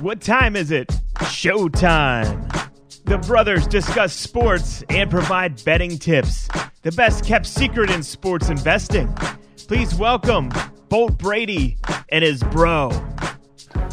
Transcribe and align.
What 0.00 0.20
time 0.20 0.54
is 0.54 0.70
it? 0.70 0.86
Showtime. 1.16 2.70
The 3.06 3.18
brothers 3.18 3.66
discuss 3.66 4.14
sports 4.14 4.84
and 4.90 5.10
provide 5.10 5.64
betting 5.64 5.98
tips. 5.98 6.48
The 6.82 6.92
best 6.92 7.24
kept 7.24 7.46
secret 7.46 7.90
in 7.90 8.04
sports 8.04 8.48
investing. 8.48 9.12
Please 9.66 9.96
welcome 9.96 10.52
Bolt 10.88 11.18
Brady 11.18 11.78
and 12.10 12.22
his 12.22 12.44
bro. 12.44 12.90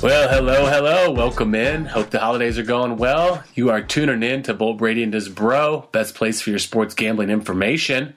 Well, 0.04 0.30
hello, 0.30 0.68
hello. 0.68 1.12
Welcome 1.12 1.56
in. 1.56 1.86
Hope 1.86 2.12
the 2.12 2.20
holidays 2.20 2.60
are 2.60 2.64
going 2.64 2.98
well. 2.98 3.44
You 3.56 3.72
are 3.72 3.82
tuning 3.82 4.22
in 4.22 4.44
to 4.44 4.54
Bolt 4.54 4.78
Brady 4.78 5.02
and 5.02 5.12
his 5.12 5.28
bro, 5.28 5.90
best 5.92 6.14
place 6.14 6.40
for 6.40 6.52
your 6.52 6.60
sports 6.60 6.94
gambling 6.94 7.32
information. 7.32 8.14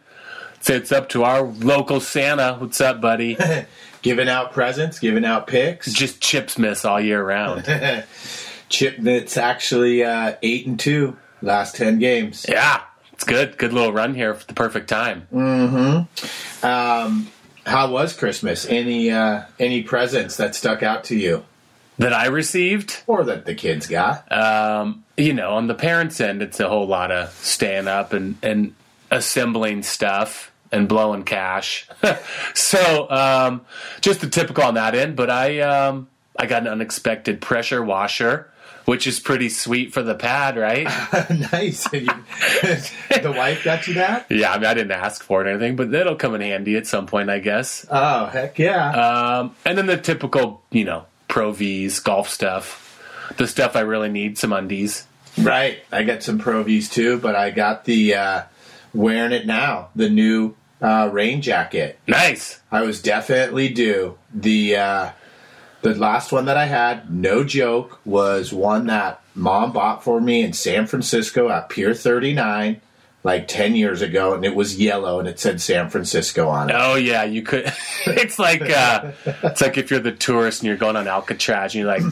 So 0.61 0.75
it's 0.75 0.93
up 0.93 1.09
to 1.11 1.25
our 1.25 1.43
local 1.43 2.00
Santa. 2.00 2.57
What's 2.59 2.82
up, 2.82 3.00
buddy? 3.00 3.39
giving 4.09 4.29
out 4.29 4.53
presents, 4.53 4.99
giving 4.99 5.25
out 5.25 5.47
picks. 5.47 5.93
Just 5.93 6.21
chips 6.21 6.57
miss 6.59 6.85
all 6.85 6.99
year 7.01 7.23
round. 7.23 7.65
Chip 8.71 8.97
that's 8.99 9.37
actually 9.37 10.03
uh, 10.05 10.35
eight 10.43 10.66
and 10.66 10.79
two 10.80 11.16
last 11.43 11.77
ten 11.77 11.99
games. 11.99 12.47
yeah, 12.49 12.80
it's 13.13 13.25
good. 13.25 13.57
Good 13.59 13.73
little 13.73 13.93
run 13.93 14.15
here 14.15 14.35
for 14.35 14.47
the 14.47 14.55
perfect 14.55 14.89
time. 14.89 15.27
Um, 16.63 17.29
how 17.66 17.91
was 17.91 18.13
Christmas? 18.15 18.66
Any 18.66 19.11
uh, 19.11 19.43
any 19.59 19.83
presents 19.83 20.37
that 20.38 20.55
stuck 20.55 20.83
out 20.83 21.05
to 21.05 21.16
you, 21.16 21.45
That 21.99 22.13
I 22.13 22.27
received, 22.27 23.02
or 23.07 23.25
that 23.25 23.45
the 23.47 23.55
kids 23.55 23.87
got? 23.87 24.30
um, 24.33 25.05
you 25.16 25.33
know, 25.35 25.51
on 25.52 25.66
the 25.66 25.75
parents' 25.75 26.21
end, 26.21 26.43
it's 26.43 26.61
a 26.61 26.69
whole 26.69 26.87
lot 26.87 27.11
of 27.11 27.30
staying 27.33 27.88
up 27.88 28.13
and, 28.13 28.37
and 28.43 28.75
assembling 29.11 29.83
stuff 29.83 30.51
and 30.73 30.89
blowing 30.89 31.23
cash. 31.25 31.89
so 32.55 33.11
um, 33.11 33.63
just 34.01 34.21
the 34.21 34.29
typical 34.29 34.65
on 34.65 34.75
that 34.75 34.95
end. 34.95 35.17
But 35.17 35.31
I 35.31 35.61
um, 35.61 36.09
I 36.37 36.47
got 36.47 36.63
an 36.63 36.69
unexpected 36.69 37.41
pressure 37.41 37.83
washer, 37.83 38.51
which 38.85 39.07
is 39.07 39.19
pretty 39.21 39.49
sweet 39.49 39.93
for 39.93 40.03
the 40.03 40.15
pad, 40.15 40.57
right? 40.57 40.85
nice. 41.52 41.87
The 43.19 43.33
wife 43.37 43.65
got 43.65 43.88
you 43.88 43.95
that? 43.95 44.27
yeah, 44.30 44.52
I 44.52 44.59
mean 44.59 44.66
I 44.66 44.75
didn't 44.75 44.93
ask 44.93 45.23
for 45.23 45.41
it 45.41 45.47
or 45.47 45.51
anything, 45.51 45.75
but 45.77 45.93
it'll 45.93 46.15
come 46.15 46.35
in 46.37 46.41
handy 46.41 46.77
at 46.77 46.87
some 46.87 47.07
point, 47.07 47.30
I 47.30 47.41
guess. 47.41 47.85
Oh 47.91 48.27
heck 48.27 48.59
yeah! 48.59 48.91
Um, 48.91 49.57
and 49.65 49.77
then 49.77 49.87
the 49.87 49.97
typical, 49.97 50.63
you 50.71 50.85
know, 50.85 51.07
Pro 51.27 51.51
V's 51.53 51.99
golf 52.01 52.29
stuff. 52.29 52.85
The 53.37 53.47
stuff 53.47 53.77
I 53.77 53.80
really 53.80 54.09
need, 54.09 54.38
some 54.38 54.53
undies. 54.53 55.07
right. 55.38 55.79
I 55.93 56.05
got 56.05 56.23
some 56.23 56.38
Pro 56.38 56.63
V's 56.63 56.88
too, 56.88 57.19
but 57.19 57.35
I 57.35 57.51
got 57.51 57.85
the 57.85 58.15
uh, 58.15 58.43
wearing 58.95 59.33
it 59.33 59.47
now. 59.47 59.91
The 59.95 60.09
new 60.09 60.55
uh, 60.81 61.11
rain 61.13 61.43
jacket. 61.43 61.99
Nice. 62.07 62.61
I 62.71 62.83
was 62.83 63.03
definitely 63.03 63.69
due. 63.69 64.19
The 64.33 64.77
uh, 64.77 65.11
the 65.83 65.94
last 65.94 66.33
one 66.33 66.47
that 66.47 66.56
I 66.56 66.67
had, 66.67 67.12
no 67.12 67.44
joke, 67.44 68.00
was 68.05 68.53
one 68.53 68.87
that 68.87 69.22
mom 69.34 69.72
bought 69.72 70.03
for 70.03 70.21
me 70.21 70.43
in 70.43 70.53
San 70.53 70.87
Francisco 70.87 71.49
at 71.49 71.69
Pier 71.69 71.94
39 71.94 72.81
like 73.25 73.49
10 73.49 73.75
years 73.75 74.00
ago 74.00 74.33
and 74.34 74.44
it 74.44 74.55
was 74.55 74.78
yellow 74.78 75.19
and 75.19 75.28
it 75.28 75.39
said 75.39 75.61
San 75.61 75.91
Francisco 75.91 76.49
on 76.49 76.71
it. 76.71 76.77
Oh 76.77 76.94
yeah, 76.94 77.25
you 77.25 77.43
could. 77.43 77.72
it's 78.06 78.39
like 78.39 78.62
uh, 78.62 79.12
it's 79.25 79.61
like 79.61 79.77
if 79.77 79.91
you're 79.91 80.00
the 80.00 80.12
tourist 80.12 80.62
and 80.62 80.69
you're 80.69 80.77
going 80.77 80.97
on 80.97 81.06
Alcatraz 81.06 81.75
and 81.75 81.83
you're 81.83 81.93
like, 81.93 82.03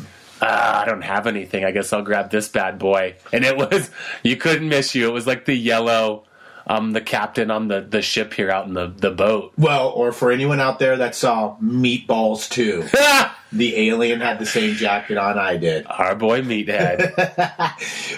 ah, 0.43 0.83
I 0.83 0.85
don't 0.85 1.03
have 1.03 1.27
anything. 1.27 1.65
I 1.65 1.71
guess 1.71 1.93
I'll 1.93 2.03
grab 2.03 2.31
this 2.31 2.49
bad 2.49 2.79
boy. 2.79 3.17
And 3.33 3.45
it 3.45 3.57
was 3.57 3.91
you 4.23 4.37
couldn't 4.37 4.69
miss 4.69 4.95
you. 4.95 5.09
It 5.09 5.13
was 5.13 5.27
like 5.27 5.45
the 5.45 5.55
yellow, 5.55 6.25
um, 6.67 6.92
the 6.92 7.00
captain 7.00 7.50
on 7.50 7.69
the 7.69 7.81
the 7.81 8.03
ship 8.03 8.34
here 8.34 8.50
out 8.50 8.67
in 8.67 8.75
the 8.75 8.89
the 8.89 9.11
boat. 9.11 9.53
Well, 9.56 9.91
or 9.91 10.12
for 10.12 10.31
anyone 10.33 10.61
out 10.61 10.78
there 10.78 10.97
that 10.97 11.14
saw 11.14 11.56
Meatballs 11.58 12.48
2, 12.50 12.89
the 13.56 13.77
alien 13.89 14.20
had 14.20 14.39
the 14.39 14.47
same 14.47 14.75
jacket 14.75 15.17
on 15.17 15.39
I 15.39 15.56
did. 15.56 15.86
Our 15.86 16.14
boy 16.14 16.42
Meathead. 16.42 17.12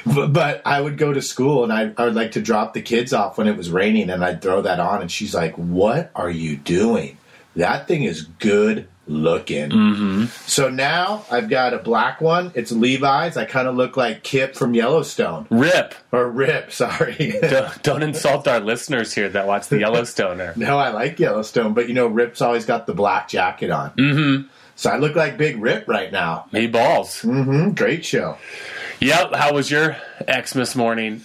But, 0.06 0.32
but 0.32 0.62
I 0.64 0.80
would 0.80 0.96
go 0.96 1.12
to 1.12 1.20
school 1.20 1.64
and 1.64 1.72
I, 1.72 1.92
I 1.98 2.06
would 2.06 2.14
like 2.14 2.32
to 2.32 2.40
drop 2.40 2.72
the 2.72 2.80
kids 2.80 3.12
off 3.12 3.36
when 3.36 3.46
it 3.46 3.56
was 3.56 3.70
raining 3.70 4.08
and 4.08 4.24
I'd 4.24 4.40
throw 4.40 4.62
that 4.62 4.80
on 4.80 5.02
and 5.02 5.10
she's 5.10 5.34
like, 5.34 5.54
What 5.56 6.10
are 6.14 6.30
you 6.30 6.56
doing? 6.56 7.18
That 7.56 7.88
thing 7.88 8.04
is 8.04 8.22
good 8.22 8.88
looking. 9.08 9.70
Mm-hmm. 9.70 10.24
So 10.46 10.68
now 10.68 11.24
I've 11.30 11.48
got 11.48 11.74
a 11.74 11.78
black 11.78 12.20
one. 12.20 12.52
It's 12.54 12.70
Levi's. 12.70 13.36
I 13.36 13.44
kind 13.44 13.66
of 13.66 13.74
look 13.74 13.96
like 13.96 14.22
Kip 14.22 14.54
from 14.54 14.74
Yellowstone. 14.74 15.46
Rip. 15.50 15.94
Or 16.12 16.28
Rip, 16.28 16.70
sorry. 16.72 17.34
Don't, 17.40 17.82
don't 17.82 18.02
insult 18.02 18.46
our 18.46 18.60
listeners 18.60 19.14
here 19.14 19.28
that 19.30 19.46
watch 19.46 19.68
the 19.68 19.76
Yellowstoner. 19.76 20.56
no, 20.56 20.78
I 20.78 20.90
like 20.90 21.18
Yellowstone, 21.18 21.74
but 21.74 21.88
you 21.88 21.94
know, 21.94 22.06
Rip's 22.06 22.40
always 22.42 22.64
got 22.66 22.86
the 22.86 22.94
black 22.94 23.28
jacket 23.28 23.70
on. 23.70 23.90
Mm-hmm. 23.92 24.48
So 24.76 24.90
I 24.90 24.98
look 24.98 25.16
like 25.16 25.36
Big 25.38 25.60
Rip 25.60 25.88
right 25.88 26.12
now. 26.12 26.46
He 26.52 26.66
balls. 26.66 27.22
hmm 27.22 27.70
Great 27.70 28.04
show. 28.04 28.38
Yep. 29.00 29.34
How 29.34 29.52
was 29.54 29.70
your 29.70 29.96
Xmas 30.30 30.76
morning? 30.76 31.22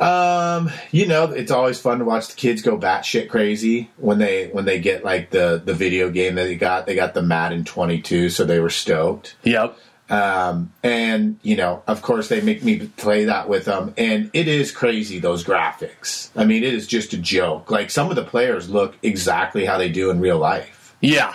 Um, 0.00 0.70
you 0.90 1.06
know, 1.06 1.24
it's 1.30 1.50
always 1.50 1.78
fun 1.78 1.98
to 1.98 2.04
watch 2.04 2.28
the 2.28 2.34
kids 2.34 2.62
go 2.62 2.78
batshit 2.78 3.28
crazy 3.28 3.90
when 3.98 4.18
they 4.18 4.48
when 4.48 4.64
they 4.64 4.80
get 4.80 5.04
like 5.04 5.30
the 5.30 5.60
the 5.64 5.74
video 5.74 6.10
game 6.10 6.36
that 6.36 6.44
they 6.44 6.56
got. 6.56 6.86
They 6.86 6.94
got 6.94 7.12
the 7.14 7.22
Madden 7.22 7.64
22, 7.64 8.30
so 8.30 8.44
they 8.44 8.60
were 8.60 8.70
stoked. 8.70 9.36
Yep. 9.42 9.76
Um, 10.08 10.72
and 10.82 11.38
you 11.42 11.54
know, 11.54 11.82
of 11.86 12.02
course, 12.02 12.28
they 12.28 12.40
make 12.40 12.64
me 12.64 12.78
play 12.96 13.26
that 13.26 13.48
with 13.48 13.66
them, 13.66 13.94
and 13.98 14.30
it 14.32 14.48
is 14.48 14.72
crazy 14.72 15.18
those 15.20 15.44
graphics. 15.44 16.30
I 16.34 16.44
mean, 16.44 16.64
it 16.64 16.74
is 16.74 16.86
just 16.86 17.12
a 17.12 17.18
joke. 17.18 17.70
Like 17.70 17.90
some 17.90 18.08
of 18.10 18.16
the 18.16 18.24
players 18.24 18.68
look 18.70 18.96
exactly 19.02 19.66
how 19.66 19.76
they 19.78 19.88
do 19.90 20.10
in 20.10 20.18
real 20.20 20.38
life. 20.38 20.96
Yeah. 21.00 21.34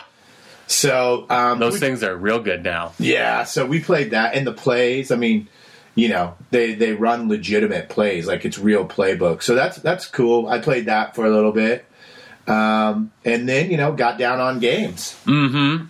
So 0.68 1.28
um, 1.30 1.60
Those 1.60 1.74
we- 1.74 1.80
things 1.80 2.04
are 2.04 2.16
real 2.16 2.40
good 2.40 2.64
now. 2.64 2.94
Yeah, 2.98 3.44
so 3.44 3.66
we 3.66 3.80
played 3.80 4.12
that 4.12 4.34
and 4.34 4.48
the 4.48 4.52
plays. 4.52 5.12
I 5.12 5.16
mean, 5.16 5.48
you 5.96 6.10
know, 6.10 6.36
they 6.52 6.74
they 6.76 6.94
run 6.94 7.30
legitimate 7.30 7.90
plays 7.90 8.28
like 8.28 8.46
it's 8.46 8.60
real 8.60 8.86
playbook. 8.86 9.42
So 9.42 9.56
that's 9.56 9.78
that's 9.78 10.06
cool. 10.06 10.48
I 10.48 10.60
played 10.60 10.86
that 10.86 11.16
for 11.16 11.26
a 11.26 11.30
little 11.30 11.52
bit, 11.52 11.86
um, 12.48 13.12
and 13.24 13.50
then 13.50 13.72
you 13.72 13.78
know 13.78 13.94
got 13.94 14.18
down 14.18 14.40
on 14.40 14.60
games. 14.60 15.20
Mm-hmm 15.26 15.86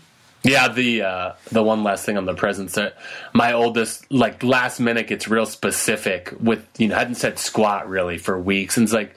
yeah, 0.46 0.68
the 0.68 1.02
uh, 1.02 1.34
the 1.52 1.64
one 1.64 1.84
last 1.84 2.06
thing 2.06 2.18
on 2.18 2.26
the 2.26 2.36
presents 2.36 2.76
that 2.76 2.98
my 3.34 3.54
oldest 3.54 4.12
like 4.12 4.44
last 4.44 4.80
minute 4.80 5.08
gets 5.08 5.28
real 5.28 5.48
specific 5.48 6.34
with 6.40 6.68
you 6.78 6.88
know 6.88 6.96
hadn't 6.96 7.16
said 7.16 7.40
squat 7.40 7.90
really 7.90 8.20
for 8.20 8.40
weeks 8.40 8.78
and 8.78 8.84
it's 8.84 8.94
like 8.94 9.16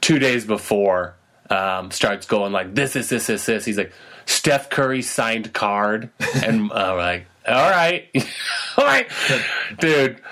two 0.00 0.20
days 0.20 0.44
before 0.44 1.16
um, 1.50 1.90
starts 1.90 2.26
going 2.26 2.52
like 2.52 2.74
this 2.74 2.92
this 2.92 3.08
this 3.08 3.26
this 3.26 3.46
this 3.46 3.64
he's 3.64 3.78
like 3.78 3.92
Steph 4.26 4.70
Curry 4.70 5.02
signed 5.02 5.52
card 5.52 6.10
and 6.44 6.70
uh, 6.70 6.94
like 6.96 7.26
all 7.46 7.70
right 7.70 8.08
all 8.76 8.84
right 8.84 9.10
dude 9.78 10.18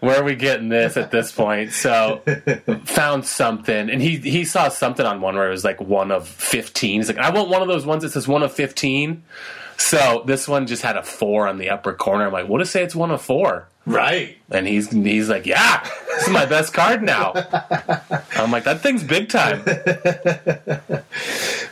where 0.00 0.20
are 0.20 0.24
we 0.24 0.34
getting 0.34 0.68
this 0.68 0.96
at 0.96 1.10
this 1.10 1.32
point 1.32 1.72
so 1.72 2.22
found 2.84 3.24
something 3.24 3.90
and 3.90 4.02
he 4.02 4.16
he 4.18 4.44
saw 4.44 4.68
something 4.68 5.06
on 5.06 5.20
one 5.20 5.34
where 5.34 5.48
it 5.48 5.50
was 5.50 5.64
like 5.64 5.80
one 5.80 6.10
of 6.10 6.28
15 6.28 7.00
he's 7.00 7.08
like 7.08 7.18
I 7.18 7.30
want 7.30 7.48
one 7.48 7.62
of 7.62 7.68
those 7.68 7.86
ones 7.86 8.02
that 8.02 8.10
says 8.10 8.28
one 8.28 8.42
of 8.42 8.52
15 8.52 9.22
so 9.82 10.22
this 10.26 10.46
one 10.46 10.66
just 10.66 10.82
had 10.82 10.96
a 10.96 11.02
four 11.02 11.48
on 11.48 11.58
the 11.58 11.70
upper 11.70 11.92
corner. 11.92 12.26
I'm 12.26 12.32
like, 12.32 12.48
what 12.48 12.58
to 12.58 12.66
say 12.66 12.84
it's 12.84 12.94
one 12.94 13.10
of 13.10 13.20
four? 13.20 13.66
Right. 13.84 14.38
And 14.50 14.66
he's 14.66 14.90
he's 14.90 15.28
like, 15.28 15.44
yeah, 15.44 15.82
this 16.12 16.28
is 16.28 16.32
my 16.32 16.46
best 16.46 16.72
card 16.72 17.02
now. 17.02 17.32
I'm 18.36 18.52
like, 18.52 18.64
that 18.64 18.80
thing's 18.80 19.02
big 19.02 19.28
time. 19.28 19.62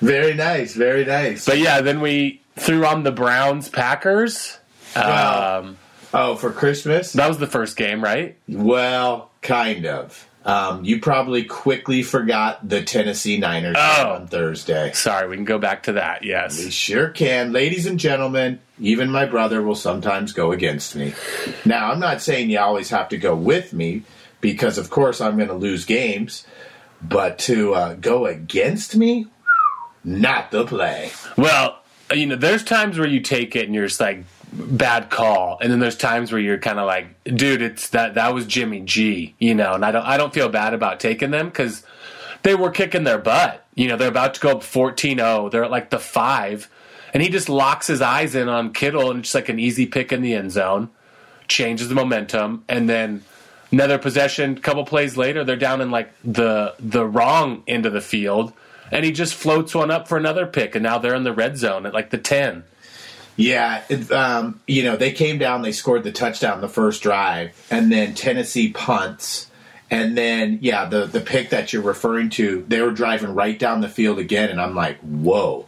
Very 0.01 0.35
nice. 0.35 0.75
Very 0.75 1.05
nice. 1.05 1.47
But 1.47 1.59
yeah, 1.59 1.81
then 1.83 2.01
we 2.01 2.41
threw 2.57 2.85
on 2.85 3.05
the 3.05 3.13
Browns 3.13 3.69
Packers. 3.69 4.59
Wow. 4.97 5.59
Um, 5.61 5.77
oh, 6.15 6.35
for 6.37 6.51
Christmas? 6.53 7.13
that 7.15 7.29
was 7.29 7.39
the 7.39 7.47
first 7.47 7.77
game, 7.77 8.03
right? 8.03 8.37
Well, 8.49 9.31
kind 9.43 9.87
of. 9.87 10.27
Um, 10.43 10.85
you 10.87 11.01
probably 11.01 11.45
quickly 11.45 12.03
forgot 12.03 12.67
the 12.67 12.83
Tennessee 12.83 13.37
Niners 13.39 13.77
Oh. 13.79 14.13
on 14.15 14.27
Thursday. 14.27 14.91
Sorry, 14.95 15.29
we 15.29 15.37
can 15.37 15.45
go 15.45 15.59
back 15.59 15.83
to 15.83 15.93
that. 15.93 16.25
Yes, 16.25 16.59
we 16.59 16.71
sure 16.71 17.11
can. 17.11 17.53
Ladies 17.53 17.85
and 17.85 18.01
gentlemen, 18.01 18.59
even 18.81 19.11
my 19.11 19.27
brother 19.27 19.61
will 19.61 19.75
sometimes 19.75 20.33
go 20.33 20.51
against 20.53 20.97
me. 20.97 21.13
Now, 21.67 21.91
I'm 21.93 22.01
not 22.01 22.23
saying 22.23 22.49
you 22.49 22.59
always 22.59 22.89
have 22.89 23.11
to 23.11 23.19
go 23.19 23.35
with 23.37 23.75
me 23.75 24.03
because, 24.41 24.79
of 24.79 24.89
course, 24.89 25.21
I'm 25.21 25.37
going 25.37 25.49
to 25.51 25.55
lose 25.55 25.85
games, 25.85 26.47
but 27.03 27.39
to 27.41 27.75
uh, 27.75 27.95
go 27.95 28.25
against 28.25 28.97
me, 28.97 29.27
not 30.03 30.51
the 30.51 30.65
play. 30.65 31.11
Well, 31.37 31.79
you 32.15 32.25
know, 32.25 32.37
there's 32.37 32.65
times 32.65 32.99
where 32.99 33.07
you 33.07 33.21
take 33.21 33.55
it 33.57 33.67
and 33.67 33.75
you're 33.75 33.87
just 33.89 34.01
like 34.01 34.25
bad 34.53 35.11
call, 35.11 35.59
and 35.61 35.71
then 35.71 35.81
there's 35.81 35.97
times 35.97 36.33
where 36.33 36.41
you're 36.41 36.59
kind 36.59 36.79
of 36.79 36.87
like, 36.87 37.23
dude, 37.25 37.63
it's 37.63 37.89
that 37.91 38.15
that 38.15 38.35
was 38.35 38.47
Jimmy 38.47 38.81
G, 38.81 39.35
you 39.39 39.55
know, 39.55 39.75
and 39.75 39.85
I 39.85 39.93
don't 39.93 40.05
I 40.05 40.17
don't 40.17 40.35
feel 40.35 40.49
bad 40.49 40.75
about 40.75 41.01
taking 41.01 41.31
them 41.31 41.47
because 41.49 41.85
they 42.43 42.55
were 42.55 42.71
kicking 42.71 43.05
their 43.05 43.19
butt. 43.19 43.65
You 43.75 43.89
know, 43.89 43.97
they're 43.97 44.09
about 44.09 44.35
to 44.35 44.41
go 44.41 44.51
up 44.51 44.61
14-0. 44.61 45.51
They're 45.51 45.65
at 45.65 45.71
like 45.71 45.91
the 45.91 45.99
five, 45.99 46.69
and 47.15 47.23
he 47.23 47.29
just 47.29 47.49
locks 47.49 47.87
his 47.87 48.01
eyes 48.01 48.35
in 48.35 48.49
on 48.49 48.73
Kittle 48.73 49.11
and 49.11 49.23
just 49.23 49.35
like 49.35 49.49
an 49.49 49.59
easy 49.59 49.87
pick 49.87 50.13
in 50.13 50.23
the 50.23 50.35
end 50.35 50.53
zone, 50.53 50.91
changes 51.49 51.89
the 51.89 51.95
momentum, 51.95 52.65
and 52.69 52.89
then 52.89 53.23
another 53.73 53.99
possession. 53.99 54.57
Couple 54.61 54.85
plays 54.85 55.17
later, 55.17 55.45
they're 55.45 55.57
down 55.57 55.81
in 55.81 55.91
like 55.91 56.13
the 56.25 56.75
the 56.79 57.07
wrong 57.07 57.63
end 57.67 57.87
of 57.87 57.93
the 57.93 58.01
field, 58.01 58.53
and 58.91 59.05
he 59.05 59.13
just 59.13 59.35
floats 59.35 59.75
one 59.75 59.91
up 59.91 60.09
for 60.09 60.17
another 60.17 60.47
pick, 60.47 60.75
and 60.75 60.83
now 60.83 60.99
they're 60.99 61.15
in 61.15 61.25
the 61.25 61.33
red 61.33 61.57
zone 61.57 61.87
at 61.87 61.95
like 61.95 62.11
the 62.11 62.19
ten. 62.19 62.65
Yeah, 63.41 63.83
it, 63.89 64.13
um, 64.13 64.61
you 64.67 64.85
know, 64.85 64.97
they 64.97 65.13
came 65.13 65.39
down, 65.39 65.63
they 65.63 65.73
scored 65.73 66.05
the 66.05 66.13
touchdown 66.13 66.61
the 66.61 66.69
first 66.69 67.03
drive, 67.03 67.53
and 67.71 67.91
then 67.91 68.15
Tennessee 68.15 68.71
punts. 68.71 69.51
And 69.91 70.17
then, 70.17 70.59
yeah, 70.61 70.85
the, 70.85 71.07
the 71.07 71.21
pick 71.21 71.51
that 71.51 71.73
you're 71.73 71.83
referring 71.83 72.29
to, 72.31 72.65
they 72.69 72.83
were 72.83 72.91
driving 72.91 73.35
right 73.35 73.59
down 73.59 73.81
the 73.81 73.89
field 73.89 74.19
again, 74.19 74.51
and 74.51 74.61
I'm 74.61 74.75
like, 74.75 74.99
whoa, 75.01 75.67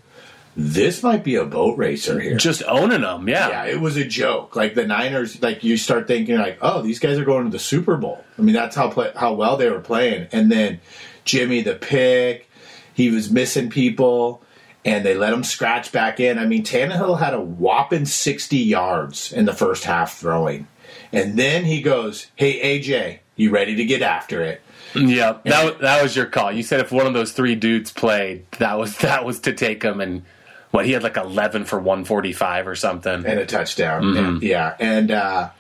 this 0.55 1.03
might 1.03 1.25
be 1.25 1.37
a 1.37 1.47
boat 1.47 1.79
racer 1.79 2.21
here. 2.21 2.37
Just 2.37 2.63
owning 2.69 3.01
them, 3.01 3.27
yeah. 3.27 3.49
Yeah, 3.49 3.65
it 3.65 3.81
was 3.81 3.97
a 3.97 4.05
joke. 4.05 4.55
Like 4.55 4.75
the 4.75 4.87
Niners, 4.87 5.41
like 5.43 5.65
you 5.65 5.79
start 5.79 6.07
thinking, 6.07 6.37
like, 6.37 6.59
oh, 6.61 6.83
these 6.83 6.99
guys 6.99 7.19
are 7.19 7.25
going 7.25 7.45
to 7.47 7.51
the 7.51 7.59
Super 7.59 7.97
Bowl. 7.97 8.23
I 8.39 8.43
mean, 8.43 8.55
that's 8.55 8.77
how 8.77 8.91
play, 8.91 9.13
how 9.17 9.33
well 9.33 9.57
they 9.57 9.71
were 9.71 9.81
playing. 9.81 10.29
And 10.31 10.53
then 10.53 10.81
Jimmy 11.25 11.63
the 11.63 11.75
pick, 11.75 12.51
he 12.93 13.11
was 13.11 13.31
missing 13.31 13.71
people, 13.71 14.43
and 14.85 15.05
they 15.05 15.15
let 15.15 15.33
him 15.33 15.45
scratch 15.45 15.93
back 15.93 16.19
in. 16.21 16.39
I 16.39 16.47
mean, 16.47 16.65
Tannehill 16.65 17.19
had 17.19 17.35
a 17.35 17.41
whopping 17.41 18.05
sixty 18.07 18.59
yards 18.59 19.33
in 19.33 19.45
the 19.45 19.53
first 19.53 19.85
half 19.85 20.19
throwing, 20.19 20.67
and 21.13 21.39
then 21.39 21.65
he 21.65 21.81
goes, 21.83 22.27
"Hey 22.37 22.79
AJ, 22.81 23.19
you 23.37 23.51
ready 23.51 23.75
to 23.77 23.85
get 23.85 24.03
after 24.03 24.43
it?" 24.43 24.61
Yeah, 24.95 25.39
that 25.45 25.65
was, 25.65 25.81
that 25.81 26.03
was 26.03 26.15
your 26.17 26.27
call. 26.27 26.53
You 26.53 26.63
said 26.63 26.81
if 26.81 26.93
one 26.93 27.07
of 27.07 27.15
those 27.15 27.33
three 27.33 27.55
dudes 27.55 27.91
played, 27.93 28.45
that 28.59 28.79
was 28.79 28.99
that 28.99 29.25
was 29.25 29.41
to 29.41 29.53
take 29.53 29.83
him 29.83 30.01
and 30.01 30.23
what 30.71 30.85
he 30.87 30.93
had 30.93 31.03
like 31.03 31.17
eleven 31.17 31.65
for 31.65 31.79
one 31.79 32.05
forty 32.05 32.33
five 32.33 32.67
or 32.67 32.75
something. 32.75 33.25
and 33.27 33.39
a 33.39 33.47
touchdown. 33.47 34.17
And- 34.17 34.43
yeah, 34.43 34.75
and 34.79 35.11
uh, 35.11 35.51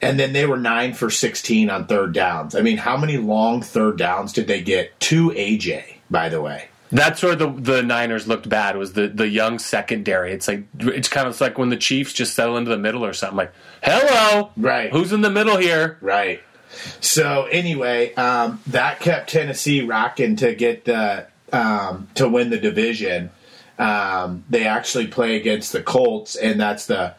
and 0.00 0.18
then 0.18 0.32
they 0.32 0.46
were 0.46 0.56
nine 0.56 0.94
for 0.94 1.10
sixteen 1.10 1.68
on 1.68 1.86
third 1.86 2.14
downs. 2.14 2.54
I 2.54 2.62
mean, 2.62 2.76
how 2.78 2.96
many 2.96 3.16
long 3.18 3.60
third 3.60 3.98
downs 3.98 4.32
did 4.32 4.46
they 4.46 4.62
get 4.62 4.98
to 5.00 5.30
AJ? 5.32 5.96
By 6.10 6.28
the 6.30 6.40
way, 6.40 6.68
That's 6.90 7.22
where 7.22 7.34
the 7.34 7.48
the 7.50 7.82
Niners 7.82 8.26
looked 8.26 8.48
bad 8.48 8.76
was 8.76 8.94
the 8.94 9.08
the 9.08 9.28
young 9.28 9.58
secondary. 9.58 10.32
It's 10.32 10.48
like 10.48 10.64
it's 10.78 11.08
kind 11.08 11.28
of 11.28 11.38
like 11.40 11.58
when 11.58 11.68
the 11.68 11.76
Chiefs 11.76 12.12
just 12.12 12.34
settle 12.34 12.56
into 12.56 12.70
the 12.70 12.78
middle 12.78 13.04
or 13.04 13.12
something. 13.12 13.36
Like, 13.36 13.52
hello, 13.82 14.50
Right. 14.56 14.90
Who's 14.90 15.12
in 15.12 15.20
the 15.20 15.30
middle 15.30 15.58
here? 15.58 15.98
right? 16.00 16.40
So 17.00 17.44
anyway, 17.50 18.14
um, 18.14 18.60
that 18.68 19.00
kept 19.00 19.30
Tennessee 19.30 19.82
rocking 19.82 20.36
to 20.36 20.54
get 20.54 20.84
the 20.84 21.26
um, 21.52 22.08
to 22.14 22.28
win 22.28 22.50
the 22.50 22.58
division. 22.58 23.30
Um, 23.78 24.44
they 24.50 24.66
actually 24.66 25.06
play 25.06 25.36
against 25.36 25.72
the 25.72 25.82
Colts, 25.82 26.36
and 26.36 26.60
that's 26.60 26.86
the 26.86 27.14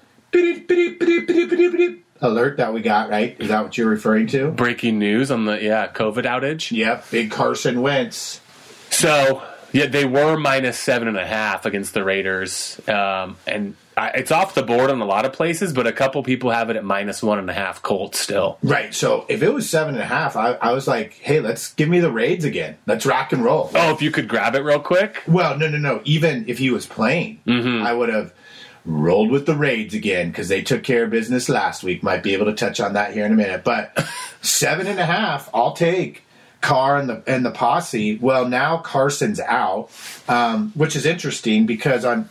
alert 2.22 2.58
that 2.58 2.74
we 2.74 2.82
got. 2.82 3.10
Right? 3.10 3.36
Is 3.40 3.48
that 3.50 3.64
what 3.64 3.78
you're 3.78 3.90
referring 3.90 4.28
to? 4.28 4.52
Breaking 4.52 5.00
news 5.00 5.32
on 5.32 5.46
the 5.46 5.62
yeah 5.62 5.88
COVID 5.88 6.24
outage. 6.26 6.72
Yep, 6.76 7.12
big 7.12 7.32
Carson 7.32 7.82
Wentz. 7.82 8.42
So 8.90 9.42
yeah, 9.72 9.86
they 9.88 10.06
were 10.06 10.38
minus 10.38 10.78
seven 10.80 11.08
and 11.08 11.18
a 11.18 11.26
half 11.26 11.66
against 11.66 11.94
the 11.94 12.04
Raiders, 12.04 12.80
um, 12.88 13.38
and 13.46 13.76
I, 14.00 14.10
it's 14.12 14.32
off 14.32 14.56
the 14.56 14.64
board 14.64 14.90
on 14.90 15.02
a 15.02 15.06
lot 15.06 15.26
of 15.26 15.34
places, 15.34 15.74
but 15.74 15.86
a 15.86 15.92
couple 15.92 16.24
people 16.24 16.52
have 16.52 16.70
it 16.70 16.78
at 16.78 16.86
minus 16.86 17.22
one 17.22 17.38
and 17.38 17.50
a 17.50 17.54
half. 17.54 17.82
Colts 17.82 18.18
still. 18.18 18.58
Right. 18.64 18.94
So 18.94 19.26
if 19.28 19.44
it 19.44 19.54
was 19.54 19.70
seven 19.70 19.96
and 19.96 20.02
a 20.02 20.08
half, 20.08 20.38
I, 20.38 20.54
I 20.54 20.72
was 20.72 20.88
like, 20.88 21.14
hey, 21.16 21.42
let's 21.42 21.74
give 21.74 21.90
me 21.90 22.00
the 22.00 22.10
raids 22.12 22.46
again. 22.46 22.78
Let's 22.86 23.06
rock 23.06 23.34
and 23.34 23.44
roll. 23.44 23.70
Oh, 23.76 23.94
if 23.94 24.02
you 24.02 24.10
could 24.10 24.30
grab 24.30 24.56
it 24.56 24.62
real 24.62 24.80
quick. 24.80 25.22
Well, 25.28 25.58
no, 25.58 25.68
no, 25.68 25.78
no. 25.78 26.02
Even 26.06 26.46
if 26.48 26.60
he 26.60 26.70
was 26.70 26.86
playing, 26.86 27.42
I 27.46 27.92
would 27.92 28.08
have 28.10 28.34
rolled 28.86 29.32
with 29.32 29.46
the 29.46 29.56
raids 29.56 29.94
again 29.94 30.30
because 30.30 30.48
they 30.48 30.62
took 30.62 30.84
care 30.84 31.04
of 31.04 31.10
business 31.10 31.50
last 31.50 31.84
week. 31.84 32.02
Might 32.02 32.24
be 32.24 32.34
able 32.34 32.46
to 32.46 32.54
touch 32.54 32.80
on 32.80 32.94
that 32.94 33.14
here 33.14 33.26
in 33.26 33.34
a 33.34 33.36
minute. 33.36 33.66
But 33.66 34.08
seven 34.42 34.88
and 34.88 35.00
a 35.00 35.06
half, 35.06 35.50
I'll 35.54 35.74
take. 35.74 36.24
Carr 36.62 36.98
and 36.98 37.10
the 37.10 37.24
and 37.26 37.46
the 37.46 37.52
posse. 37.52 38.18
Well, 38.18 38.48
now 38.48 38.78
Carson's 38.80 39.40
out, 39.40 39.90
um, 40.28 40.72
which 40.76 40.96
is 40.96 41.06
interesting 41.06 41.66
because 41.66 42.06
on 42.06 42.30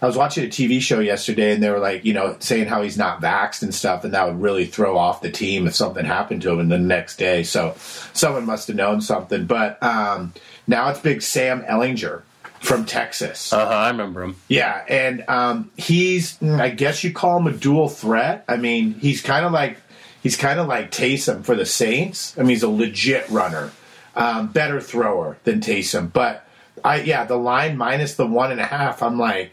I 0.00 0.06
was 0.06 0.16
watching 0.16 0.44
a 0.44 0.48
TV 0.48 0.80
show 0.80 1.00
yesterday 1.00 1.52
and 1.52 1.62
they 1.62 1.70
were 1.70 1.80
like, 1.80 2.04
you 2.04 2.12
know, 2.12 2.36
saying 2.38 2.68
how 2.68 2.82
he's 2.82 2.96
not 2.96 3.20
vaxxed 3.20 3.62
and 3.62 3.74
stuff, 3.74 4.04
and 4.04 4.14
that 4.14 4.26
would 4.26 4.40
really 4.40 4.64
throw 4.64 4.96
off 4.96 5.22
the 5.22 5.30
team 5.30 5.66
if 5.66 5.74
something 5.74 6.04
happened 6.04 6.42
to 6.42 6.52
him 6.52 6.60
in 6.60 6.68
the 6.68 6.78
next 6.78 7.16
day. 7.16 7.42
So 7.42 7.74
someone 8.12 8.46
must 8.46 8.68
have 8.68 8.76
known 8.76 9.00
something. 9.00 9.46
But 9.46 9.82
um, 9.82 10.34
now 10.66 10.88
it's 10.90 11.00
big 11.00 11.20
Sam 11.20 11.62
Ehlinger 11.62 12.22
from 12.60 12.84
Texas. 12.84 13.52
Uh 13.52 13.66
huh. 13.66 13.74
I 13.74 13.90
remember 13.90 14.22
him. 14.22 14.36
Yeah, 14.46 14.84
and 14.88 15.24
um, 15.28 15.70
he's 15.76 16.40
I 16.42 16.70
guess 16.70 17.02
you 17.02 17.12
call 17.12 17.38
him 17.38 17.48
a 17.48 17.52
dual 17.52 17.88
threat. 17.88 18.44
I 18.48 18.56
mean, 18.56 18.94
he's 18.94 19.20
kind 19.20 19.44
of 19.44 19.52
like 19.52 19.78
he's 20.22 20.36
kind 20.36 20.60
of 20.60 20.66
like 20.66 20.90
Taysom 20.90 21.44
for 21.44 21.54
the 21.54 21.66
Saints. 21.66 22.36
I 22.36 22.42
mean, 22.42 22.50
he's 22.50 22.62
a 22.62 22.68
legit 22.68 23.28
runner, 23.28 23.72
um, 24.14 24.48
better 24.48 24.80
thrower 24.80 25.38
than 25.44 25.60
Taysom. 25.60 26.12
But 26.12 26.46
I 26.84 27.00
yeah, 27.02 27.24
the 27.24 27.36
line 27.36 27.76
minus 27.76 28.14
the 28.14 28.26
one 28.26 28.50
and 28.50 28.60
a 28.60 28.66
half. 28.66 29.02
I'm 29.02 29.18
like, 29.18 29.52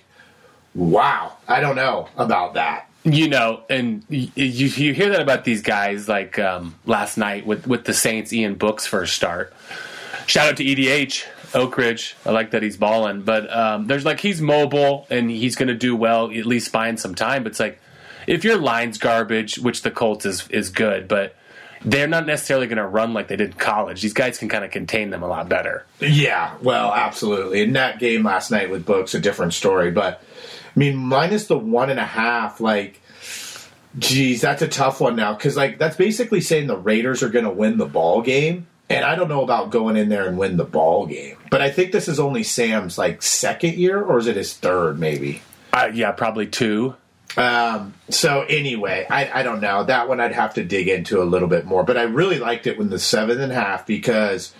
wow, 0.74 1.34
I 1.48 1.60
don't 1.60 1.76
know 1.76 2.10
about 2.18 2.56
that. 2.56 2.90
You 3.04 3.30
know, 3.30 3.62
and 3.70 4.04
you, 4.10 4.30
you 4.36 4.94
hear 4.94 5.10
that 5.10 5.22
about 5.22 5.44
these 5.44 5.62
guys 5.62 6.10
like 6.10 6.40
um, 6.40 6.76
last 6.86 7.18
night 7.18 7.46
with 7.46 7.68
with 7.68 7.86
the 7.86 7.94
Saints. 7.94 8.34
Ian 8.34 8.56
Book's 8.56 8.88
first 8.88 9.16
start. 9.16 9.54
Shout 10.26 10.48
out 10.48 10.58
to 10.58 10.64
EDH 10.64 11.26
Oak 11.54 11.78
Ridge. 11.78 12.16
I 12.26 12.32
like 12.32 12.52
that 12.52 12.64
he's 12.64 12.78
balling, 12.78 13.22
but 13.22 13.56
um, 13.56 13.86
there's 13.88 14.06
like 14.06 14.20
he's 14.20 14.42
mobile 14.42 15.06
and 15.10 15.30
he's 15.30 15.56
going 15.56 15.68
to 15.68 15.76
do 15.76 15.96
well 15.96 16.32
at 16.32 16.46
least 16.46 16.72
buying 16.72 16.98
some 16.98 17.14
time. 17.14 17.44
But 17.44 17.52
it's 17.52 17.60
like 17.60 17.80
if 18.28 18.44
your 18.44 18.58
line's 18.58 18.98
garbage, 18.98 19.58
which 19.58 19.82
the 19.82 19.92
Colts 19.92 20.26
is 20.26 20.48
is 20.50 20.70
good, 20.70 21.08
but 21.08 21.36
they're 21.86 22.08
not 22.08 22.26
necessarily 22.26 22.66
going 22.68 22.78
to 22.78 22.88
run 22.88 23.14
like 23.14 23.28
they 23.28 23.36
did 23.36 23.52
in 23.52 23.58
college. 23.58 24.02
These 24.02 24.14
guys 24.14 24.40
can 24.40 24.50
kind 24.50 24.66
of 24.66 24.72
contain 24.72 25.12
them 25.12 25.22
a 25.22 25.28
lot 25.28 25.48
better. 25.48 25.86
Yeah, 26.00 26.56
well, 26.62 26.92
absolutely. 26.92 27.62
In 27.62 27.74
that 27.74 28.00
game 28.00 28.24
last 28.24 28.50
night 28.50 28.72
with 28.72 28.86
Books, 28.86 29.14
a 29.14 29.20
different 29.20 29.54
story. 29.54 29.92
But 29.92 30.22
I 30.76 30.80
mean, 30.80 30.96
minus 30.96 31.48
the 31.48 31.58
one 31.58 31.90
and 31.90 32.00
a 32.00 32.06
half, 32.06 32.60
like, 32.60 33.02
geez, 33.98 34.42
that's 34.42 34.62
a 34.62 34.68
tough 34.68 35.00
one 35.00 35.16
now 35.16 35.34
because 35.34 35.56
like 35.56 35.78
that's 35.78 35.96
basically 35.96 36.42
saying 36.42 36.68
the 36.68 36.78
Raiders 36.78 37.24
are 37.24 37.30
going 37.30 37.46
to 37.46 37.52
win 37.52 37.78
the 37.78 37.86
ball 37.86 38.22
game. 38.22 38.68
And 38.88 39.04
I 39.04 39.16
don't 39.16 39.30
know 39.30 39.44
about 39.44 39.72
going 39.72 39.98
in 39.98 40.10
there 40.10 40.28
and 40.28 40.38
win 40.38 40.58
the 40.58 40.64
ball 40.64 41.08
game, 41.08 41.38
but 41.50 41.60
I 41.60 41.72
think 41.72 41.92
this 41.92 42.08
is 42.08 42.20
only 42.20 42.44
Sam's 42.44 43.00
like 43.00 43.24
second 43.24 43.76
year, 43.76 44.00
or 44.00 44.20
is 44.20 44.28
it 44.28 44.36
his 44.36 44.54
third, 44.54 45.00
maybe? 45.00 45.42
Uh, 45.74 45.90
yeah, 45.92 46.12
probably 46.12 46.46
two. 46.46 46.96
Um, 47.38 47.94
so 48.10 48.44
anyway, 48.44 49.06
I, 49.10 49.40
I 49.40 49.44
don't 49.44 49.62
know. 49.62 49.84
That 49.84 50.08
one 50.08 50.20
I'd 50.20 50.34
have 50.34 50.54
to 50.56 50.64
dig 50.64 50.88
into 50.88 51.22
a 51.22 51.26
little 51.26 51.48
bit 51.48 51.66
more. 51.66 51.84
But 51.84 51.98
I 51.98 52.04
really 52.04 52.40
liked 52.40 52.68
it 52.68 52.78
when 52.78 52.90
the 52.90 53.00
seven 53.00 53.42
and 53.42 53.52
a 53.52 53.56
half 53.56 53.86
because 53.86 54.54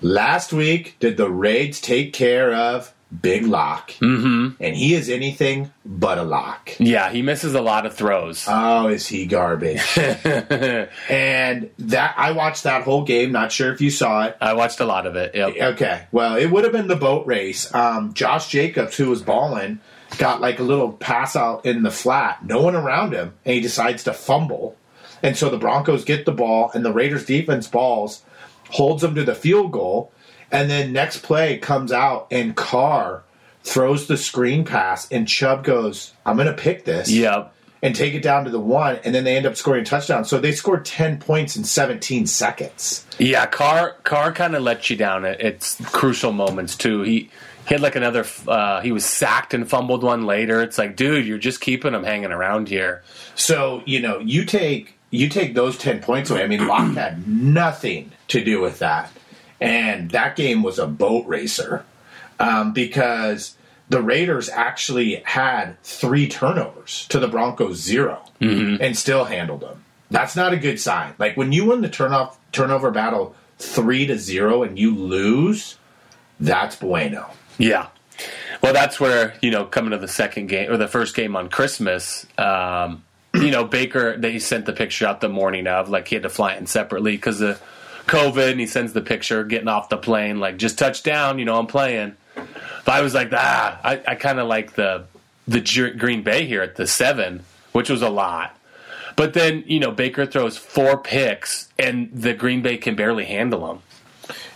last 0.00 0.52
week 0.52 0.96
did 1.00 1.16
the 1.16 1.30
Raids 1.30 1.80
take 1.80 2.12
care 2.12 2.52
of 2.52 2.94
Big 3.20 3.46
Lock, 3.46 3.92
mm-hmm. 3.92 4.62
and 4.62 4.76
he 4.76 4.94
is 4.94 5.08
anything 5.08 5.70
but 5.84 6.18
a 6.18 6.22
lock. 6.22 6.70
Yeah, 6.78 7.10
he 7.10 7.22
misses 7.22 7.54
a 7.54 7.60
lot 7.60 7.86
of 7.86 7.94
throws. 7.94 8.46
Oh, 8.48 8.88
is 8.88 9.06
he 9.06 9.26
garbage? 9.26 9.82
and 9.98 11.70
that 11.78 12.14
I 12.16 12.32
watched 12.32 12.64
that 12.64 12.82
whole 12.82 13.04
game. 13.04 13.30
Not 13.30 13.52
sure 13.52 13.72
if 13.72 13.80
you 13.80 13.90
saw 13.90 14.24
it. 14.24 14.36
I 14.40 14.54
watched 14.54 14.80
a 14.80 14.84
lot 14.84 15.06
of 15.06 15.16
it. 15.16 15.34
Yep. 15.34 15.74
Okay, 15.74 16.06
well, 16.12 16.36
it 16.36 16.46
would 16.46 16.64
have 16.64 16.72
been 16.72 16.88
the 16.88 16.96
boat 16.96 17.26
race. 17.26 17.72
Um, 17.74 18.14
Josh 18.14 18.48
Jacobs, 18.48 18.96
who 18.96 19.10
was 19.10 19.22
balling, 19.22 19.80
got 20.18 20.40
like 20.40 20.58
a 20.58 20.64
little 20.64 20.92
pass 20.92 21.36
out 21.36 21.64
in 21.66 21.82
the 21.82 21.90
flat, 21.90 22.44
no 22.44 22.62
one 22.62 22.76
around 22.76 23.12
him, 23.12 23.34
and 23.44 23.54
he 23.54 23.60
decides 23.60 24.04
to 24.04 24.12
fumble. 24.12 24.76
And 25.22 25.36
so 25.36 25.48
the 25.48 25.58
Broncos 25.58 26.04
get 26.04 26.26
the 26.26 26.32
ball, 26.32 26.70
and 26.74 26.84
the 26.84 26.92
Raiders 26.92 27.24
defense 27.24 27.66
balls, 27.66 28.22
holds 28.70 29.02
them 29.02 29.14
to 29.14 29.24
the 29.24 29.34
field 29.34 29.72
goal, 29.72 30.12
and 30.50 30.70
then 30.70 30.92
next 30.92 31.18
play 31.22 31.58
comes 31.58 31.92
out, 31.92 32.26
and 32.30 32.54
Carr 32.54 33.24
throws 33.62 34.06
the 34.06 34.16
screen 34.16 34.64
pass, 34.64 35.10
and 35.10 35.26
Chubb 35.26 35.64
goes, 35.64 36.12
"I'm 36.24 36.36
going 36.36 36.46
to 36.46 36.52
pick 36.52 36.84
this." 36.84 37.10
Yep. 37.10 37.52
And 37.82 37.94
take 37.94 38.14
it 38.14 38.22
down 38.22 38.44
to 38.44 38.50
the 38.50 38.60
one, 38.60 38.98
and 39.04 39.14
then 39.14 39.24
they 39.24 39.36
end 39.36 39.44
up 39.44 39.56
scoring 39.56 39.82
a 39.82 39.84
touchdown. 39.84 40.24
So 40.24 40.40
they 40.40 40.52
scored 40.52 40.86
10 40.86 41.18
points 41.18 41.54
in 41.54 41.64
17 41.64 42.26
seconds. 42.26 43.04
Yeah, 43.18 43.44
Carr 43.44 43.96
Carr 44.04 44.32
kind 44.32 44.56
of 44.56 44.62
lets 44.62 44.88
you 44.88 44.96
down 44.96 45.26
at, 45.26 45.38
at 45.42 45.76
crucial 45.86 46.32
moments 46.32 46.76
too. 46.76 47.02
He 47.02 47.30
he 47.66 47.74
had 47.74 47.80
like 47.80 47.96
another. 47.96 48.24
Uh, 48.46 48.80
he 48.80 48.92
was 48.92 49.04
sacked 49.04 49.54
and 49.54 49.68
fumbled 49.68 50.02
one 50.02 50.26
later. 50.26 50.62
It's 50.62 50.78
like, 50.78 50.96
dude, 50.96 51.26
you're 51.26 51.38
just 51.38 51.60
keeping 51.60 51.94
him 51.94 52.04
hanging 52.04 52.32
around 52.32 52.68
here. 52.68 53.02
So 53.34 53.82
you 53.86 54.00
know, 54.00 54.18
you 54.18 54.44
take 54.44 54.98
you 55.10 55.28
take 55.28 55.54
those 55.54 55.78
ten 55.78 56.00
points 56.00 56.30
away. 56.30 56.42
I 56.42 56.46
mean, 56.46 56.66
Lock 56.66 56.94
had 56.94 57.26
nothing 57.26 58.12
to 58.28 58.44
do 58.44 58.60
with 58.60 58.80
that, 58.80 59.10
and 59.60 60.10
that 60.10 60.36
game 60.36 60.62
was 60.62 60.78
a 60.78 60.86
boat 60.86 61.26
racer 61.26 61.84
um, 62.38 62.72
because 62.72 63.56
the 63.88 64.02
Raiders 64.02 64.48
actually 64.48 65.16
had 65.24 65.80
three 65.82 66.28
turnovers 66.28 67.06
to 67.08 67.18
the 67.18 67.28
Broncos 67.28 67.76
0 67.76 68.22
and 68.80 68.96
still 68.96 69.24
handled 69.24 69.60
them. 69.60 69.84
That's 70.10 70.36
not 70.36 70.52
a 70.52 70.56
good 70.56 70.80
sign. 70.80 71.14
Like 71.18 71.36
when 71.36 71.52
you 71.52 71.66
win 71.66 71.80
the 71.80 71.88
turnoff 71.88 72.36
turnover 72.52 72.90
battle 72.90 73.34
three 73.58 74.06
to 74.06 74.18
zero 74.18 74.62
and 74.62 74.78
you 74.78 74.94
lose, 74.94 75.76
that's 76.40 76.76
bueno. 76.76 77.30
Yeah. 77.58 77.88
Well, 78.62 78.72
that's 78.72 78.98
where 78.98 79.34
you 79.42 79.50
know 79.50 79.64
coming 79.64 79.90
to 79.90 79.98
the 79.98 80.08
second 80.08 80.46
game 80.46 80.70
or 80.70 80.76
the 80.76 80.88
first 80.88 81.14
game 81.14 81.36
on 81.36 81.48
Christmas. 81.48 82.26
Um, 82.38 83.04
you 83.34 83.50
know, 83.50 83.64
Baker 83.64 84.16
they 84.16 84.38
sent 84.38 84.66
the 84.66 84.72
picture 84.72 85.06
out 85.06 85.20
the 85.20 85.28
morning 85.28 85.66
of 85.66 85.88
like 85.88 86.08
he 86.08 86.16
had 86.16 86.22
to 86.22 86.30
fly 86.30 86.54
in 86.54 86.66
separately 86.66 87.12
because 87.12 87.40
of 87.40 87.60
COVID, 88.06 88.52
and 88.52 88.60
he 88.60 88.66
sends 88.66 88.92
the 88.92 89.00
picture 89.00 89.44
getting 89.44 89.68
off 89.68 89.88
the 89.88 89.96
plane 89.96 90.40
like 90.40 90.56
just 90.56 90.78
touched 90.78 91.04
down. 91.04 91.38
You 91.38 91.44
know, 91.44 91.58
I'm 91.58 91.66
playing. 91.66 92.16
But 92.34 92.92
I 92.92 93.00
was 93.00 93.14
like, 93.14 93.30
ah, 93.32 93.80
I, 93.82 94.02
I 94.06 94.14
kind 94.14 94.38
of 94.38 94.48
like 94.48 94.74
the 94.74 95.04
the 95.46 95.60
Green 95.98 96.22
Bay 96.22 96.46
here 96.46 96.62
at 96.62 96.76
the 96.76 96.86
seven, 96.86 97.44
which 97.72 97.90
was 97.90 98.02
a 98.02 98.08
lot. 98.08 98.58
But 99.16 99.34
then 99.34 99.64
you 99.66 99.80
know 99.80 99.90
Baker 99.90 100.26
throws 100.26 100.56
four 100.56 100.98
picks, 100.98 101.68
and 101.78 102.10
the 102.12 102.34
Green 102.34 102.62
Bay 102.62 102.76
can 102.76 102.94
barely 102.94 103.24
handle 103.24 103.66
them. 103.66 103.82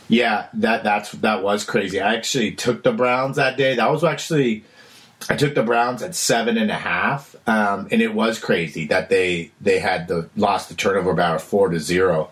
Yeah, 0.08 0.46
that 0.54 0.84
that's 0.84 1.12
that 1.12 1.42
was 1.42 1.64
crazy. 1.64 2.00
I 2.00 2.14
actually 2.14 2.52
took 2.52 2.82
the 2.82 2.92
Browns 2.92 3.36
that 3.36 3.56
day. 3.56 3.74
That 3.74 3.90
was 3.90 4.02
actually 4.04 4.64
I 5.28 5.36
took 5.36 5.54
the 5.54 5.62
Browns 5.62 6.02
at 6.02 6.14
seven 6.14 6.56
and 6.56 6.70
a 6.70 6.74
half, 6.74 7.36
um, 7.46 7.88
and 7.90 8.00
it 8.00 8.14
was 8.14 8.38
crazy 8.38 8.86
that 8.86 9.10
they 9.10 9.50
they 9.60 9.78
had 9.78 10.08
the 10.08 10.28
lost 10.36 10.70
the 10.70 10.74
turnover 10.74 11.10
about 11.10 11.42
four 11.42 11.68
to 11.68 11.78
zero, 11.78 12.30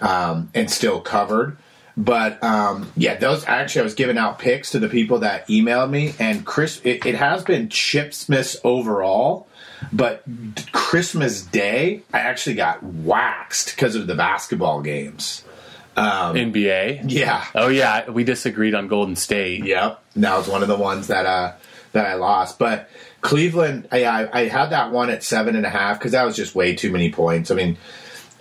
um, 0.00 0.50
and 0.54 0.70
still 0.70 1.00
covered. 1.00 1.56
But 1.96 2.42
um, 2.44 2.92
yeah, 2.96 3.16
those 3.16 3.44
actually 3.46 3.80
I 3.80 3.84
was 3.84 3.94
giving 3.94 4.18
out 4.18 4.38
picks 4.38 4.72
to 4.72 4.78
the 4.78 4.88
people 4.88 5.20
that 5.20 5.48
emailed 5.48 5.90
me, 5.90 6.14
and 6.18 6.44
Chris, 6.44 6.80
it, 6.84 7.06
it 7.06 7.14
has 7.14 7.42
been 7.42 7.68
Chip 7.68 8.12
Smith 8.12 8.56
overall. 8.62 9.48
But 9.92 10.22
Christmas 10.72 11.42
Day, 11.42 12.02
I 12.12 12.20
actually 12.20 12.56
got 12.56 12.82
waxed 12.82 13.74
because 13.74 13.94
of 13.94 14.06
the 14.06 14.14
basketball 14.14 14.80
games. 14.80 15.42
NBA. 15.96 17.04
Yeah, 17.06 17.44
Oh 17.54 17.68
yeah, 17.68 18.10
we 18.10 18.24
disagreed 18.24 18.74
on 18.74 18.88
Golden 18.88 19.16
State. 19.16 19.64
Yep, 19.64 20.02
and 20.14 20.24
that 20.24 20.36
was 20.36 20.48
one 20.48 20.62
of 20.62 20.68
the 20.68 20.76
ones 20.76 21.06
that 21.08 21.26
uh 21.26 21.52
that 21.92 22.06
I 22.06 22.14
lost. 22.14 22.58
But 22.58 22.90
Cleveland, 23.20 23.88
I 23.90 24.04
I, 24.04 24.40
I 24.40 24.48
had 24.48 24.70
that 24.70 24.92
one 24.92 25.10
at 25.10 25.22
seven 25.22 25.56
and 25.56 25.64
a 25.64 25.70
half 25.70 25.98
because 25.98 26.12
that 26.12 26.24
was 26.24 26.36
just 26.36 26.54
way 26.54 26.74
too 26.74 26.90
many 26.90 27.10
points. 27.10 27.50
I 27.50 27.54
mean, 27.54 27.76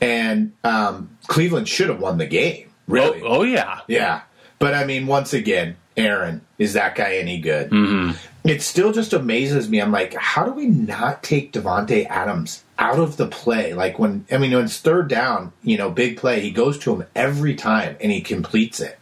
and 0.01 0.53
um, 0.63 1.17
Cleveland 1.27 1.67
should 1.67 1.89
have 1.89 1.99
won 1.99 2.17
the 2.17 2.25
game. 2.25 2.69
Really? 2.87 3.21
Oh, 3.21 3.39
oh 3.39 3.43
yeah. 3.43 3.79
Yeah, 3.87 4.21
but 4.59 4.73
I 4.73 4.85
mean, 4.85 5.07
once 5.07 5.33
again, 5.33 5.77
Aaron 5.97 6.41
is 6.57 6.73
that 6.73 6.95
guy 6.95 7.15
any 7.15 7.39
good? 7.39 7.69
Mm-hmm. 7.69 8.11
It 8.47 8.61
still 8.61 8.91
just 8.91 9.13
amazes 9.13 9.69
me. 9.69 9.81
I'm 9.81 9.91
like, 9.91 10.13
how 10.13 10.45
do 10.45 10.51
we 10.51 10.67
not 10.67 11.23
take 11.23 11.51
Davante 11.51 12.05
Adams 12.07 12.63
out 12.77 12.99
of 12.99 13.17
the 13.17 13.27
play? 13.27 13.73
Like 13.73 13.97
when 13.97 14.25
I 14.31 14.37
mean, 14.37 14.51
when 14.51 14.65
it's 14.65 14.79
third 14.79 15.07
down, 15.07 15.51
you 15.63 15.77
know, 15.77 15.89
big 15.89 16.17
play, 16.17 16.41
he 16.41 16.51
goes 16.51 16.77
to 16.79 16.95
him 16.95 17.07
every 17.15 17.55
time 17.55 17.97
and 17.99 18.11
he 18.11 18.21
completes 18.21 18.79
it. 18.79 18.99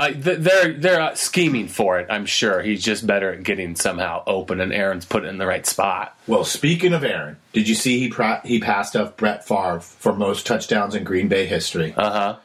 I, 0.00 0.12
th- 0.12 0.38
they're 0.38 0.72
they're 0.74 1.00
uh, 1.00 1.14
scheming 1.16 1.66
for 1.66 1.98
it. 1.98 2.06
I'm 2.08 2.24
sure 2.24 2.62
he's 2.62 2.84
just 2.84 3.04
better 3.04 3.32
at 3.32 3.42
getting 3.42 3.74
somehow 3.74 4.22
open, 4.28 4.60
and 4.60 4.72
Aaron's 4.72 5.04
put 5.04 5.24
it 5.24 5.26
in 5.26 5.38
the 5.38 5.46
right 5.46 5.66
spot. 5.66 6.16
Well, 6.28 6.44
speaking 6.44 6.92
of 6.92 7.02
Aaron, 7.02 7.36
did 7.52 7.68
you 7.68 7.74
see 7.74 7.98
he 7.98 8.08
pra- 8.08 8.40
he 8.44 8.60
passed 8.60 8.94
up 8.94 9.16
Brett 9.16 9.44
Favre 9.44 9.80
for 9.80 10.14
most 10.14 10.46
touchdowns 10.46 10.94
in 10.94 11.02
Green 11.02 11.26
Bay 11.26 11.46
history? 11.46 11.94
Uh 11.96 12.10
huh. 12.12 12.36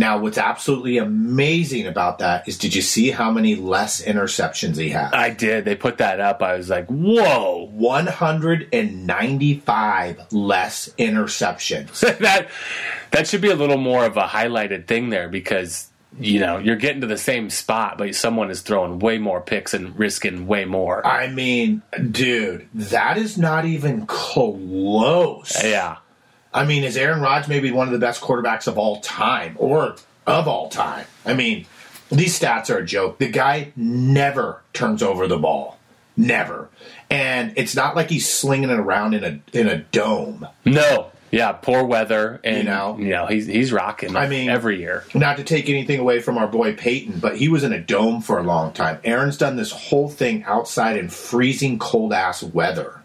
Now, 0.00 0.18
what's 0.18 0.38
absolutely 0.38 0.96
amazing 0.96 1.86
about 1.86 2.20
that 2.20 2.48
is, 2.48 2.56
did 2.56 2.74
you 2.74 2.80
see 2.80 3.10
how 3.10 3.30
many 3.30 3.54
less 3.54 4.02
interceptions 4.02 4.78
he 4.78 4.88
had? 4.88 5.12
I 5.12 5.28
did. 5.28 5.66
They 5.66 5.76
put 5.76 5.98
that 5.98 6.20
up. 6.20 6.40
I 6.40 6.56
was 6.56 6.70
like, 6.70 6.86
whoa. 6.86 7.68
195 7.72 10.32
less 10.32 10.88
interceptions. 10.98 12.00
that 12.20 12.48
that 13.10 13.26
should 13.26 13.42
be 13.42 13.50
a 13.50 13.54
little 13.54 13.76
more 13.76 14.06
of 14.06 14.16
a 14.16 14.22
highlighted 14.22 14.86
thing 14.86 15.10
there 15.10 15.28
because 15.28 15.90
you 16.18 16.40
know 16.40 16.56
you're 16.56 16.76
getting 16.76 17.02
to 17.02 17.06
the 17.06 17.18
same 17.18 17.50
spot, 17.50 17.98
but 17.98 18.14
someone 18.14 18.50
is 18.50 18.62
throwing 18.62 19.00
way 19.00 19.18
more 19.18 19.42
picks 19.42 19.74
and 19.74 19.98
risking 19.98 20.46
way 20.46 20.64
more. 20.64 21.06
I 21.06 21.28
mean, 21.28 21.82
dude, 22.10 22.70
that 22.72 23.18
is 23.18 23.36
not 23.36 23.66
even 23.66 24.06
close. 24.06 25.62
yeah. 25.62 25.98
I 26.52 26.64
mean, 26.64 26.84
is 26.84 26.96
Aaron 26.96 27.20
Rodgers 27.20 27.48
maybe 27.48 27.70
one 27.70 27.86
of 27.86 27.92
the 27.92 27.98
best 28.00 28.20
quarterbacks 28.20 28.66
of 28.66 28.76
all 28.78 29.00
time 29.00 29.56
or 29.58 29.94
of 30.26 30.48
all 30.48 30.68
time? 30.68 31.06
I 31.24 31.34
mean, 31.34 31.66
these 32.10 32.38
stats 32.38 32.70
are 32.74 32.78
a 32.78 32.84
joke. 32.84 33.18
The 33.18 33.28
guy 33.28 33.72
never 33.76 34.62
turns 34.72 35.02
over 35.02 35.26
the 35.28 35.38
ball. 35.38 35.78
Never. 36.16 36.68
And 37.08 37.52
it's 37.56 37.74
not 37.76 37.96
like 37.96 38.10
he's 38.10 38.28
slinging 38.28 38.70
it 38.70 38.78
around 38.78 39.14
in 39.14 39.24
a 39.24 39.58
in 39.58 39.68
a 39.68 39.78
dome. 39.78 40.46
No. 40.64 41.10
Yeah. 41.30 41.52
Poor 41.52 41.84
weather, 41.84 42.40
and 42.42 42.58
You 42.58 42.64
know? 42.64 42.96
you 42.98 43.08
know 43.10 43.26
he's 43.26 43.46
he's 43.46 43.72
rocking. 43.72 44.16
I 44.16 44.26
mean- 44.26 44.50
every 44.50 44.80
year. 44.80 45.04
Not 45.14 45.36
to 45.36 45.44
take 45.44 45.68
anything 45.68 46.00
away 46.00 46.20
from 46.20 46.36
our 46.36 46.48
boy 46.48 46.74
Peyton, 46.74 47.20
but 47.20 47.36
he 47.36 47.48
was 47.48 47.62
in 47.64 47.72
a 47.72 47.80
dome 47.80 48.20
for 48.22 48.38
a 48.38 48.42
long 48.42 48.72
time. 48.72 48.98
Aaron's 49.04 49.38
done 49.38 49.56
this 49.56 49.70
whole 49.70 50.08
thing 50.08 50.42
outside 50.44 50.96
in 50.96 51.08
freezing 51.08 51.78
cold 51.78 52.12
ass 52.12 52.42
weather. 52.42 53.00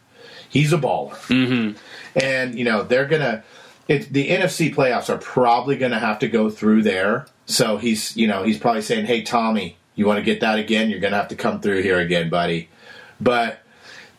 He's 0.49 0.73
a 0.73 0.77
baller. 0.77 1.13
Mm-hmm. 1.27 1.77
And, 2.15 2.57
you 2.57 2.63
know, 2.63 2.83
they're 2.83 3.07
going 3.07 3.21
to, 3.21 3.43
the 3.87 4.29
NFC 4.29 4.73
playoffs 4.73 5.09
are 5.09 5.17
probably 5.17 5.77
going 5.77 5.91
to 5.91 5.99
have 5.99 6.19
to 6.19 6.27
go 6.27 6.49
through 6.49 6.83
there. 6.83 7.27
So 7.45 7.77
he's, 7.77 8.15
you 8.17 8.27
know, 8.27 8.43
he's 8.43 8.57
probably 8.57 8.81
saying, 8.81 9.05
hey, 9.05 9.21
Tommy, 9.21 9.77
you 9.95 10.05
want 10.05 10.17
to 10.17 10.23
get 10.23 10.41
that 10.41 10.59
again? 10.59 10.89
You're 10.89 10.99
going 10.99 11.11
to 11.11 11.17
have 11.17 11.29
to 11.29 11.35
come 11.35 11.61
through 11.61 11.81
here 11.81 11.99
again, 11.99 12.29
buddy. 12.29 12.69
But, 13.21 13.59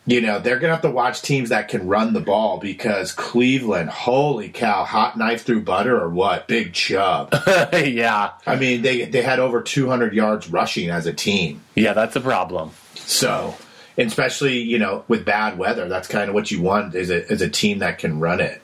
you 0.06 0.20
know, 0.20 0.38
they're 0.38 0.58
going 0.58 0.70
to 0.70 0.74
have 0.74 0.82
to 0.82 0.90
watch 0.90 1.20
teams 1.20 1.48
that 1.48 1.68
can 1.68 1.86
run 1.88 2.12
the 2.12 2.20
ball 2.20 2.58
because 2.58 3.12
Cleveland, 3.12 3.90
holy 3.90 4.48
cow, 4.48 4.84
hot 4.84 5.18
knife 5.18 5.44
through 5.44 5.62
butter 5.62 6.00
or 6.00 6.08
what? 6.08 6.46
Big 6.46 6.72
Chubb. 6.72 7.34
yeah. 7.72 8.32
I 8.46 8.56
mean, 8.56 8.82
they 8.82 9.04
they 9.04 9.22
had 9.22 9.40
over 9.40 9.60
200 9.62 10.14
yards 10.14 10.48
rushing 10.48 10.90
as 10.90 11.06
a 11.06 11.12
team. 11.12 11.60
Yeah. 11.74 11.92
That's 11.92 12.14
a 12.14 12.20
problem. 12.20 12.70
So, 12.94 13.56
especially 13.96 14.58
you 14.58 14.78
know 14.78 15.04
with 15.08 15.24
bad 15.24 15.58
weather, 15.58 15.88
that's 15.88 16.08
kind 16.08 16.28
of 16.28 16.34
what 16.34 16.50
you 16.50 16.62
want 16.62 16.94
is 16.94 17.10
a 17.10 17.26
is 17.32 17.42
a 17.42 17.48
team 17.48 17.80
that 17.80 17.98
can 17.98 18.20
run 18.20 18.40
it. 18.40 18.62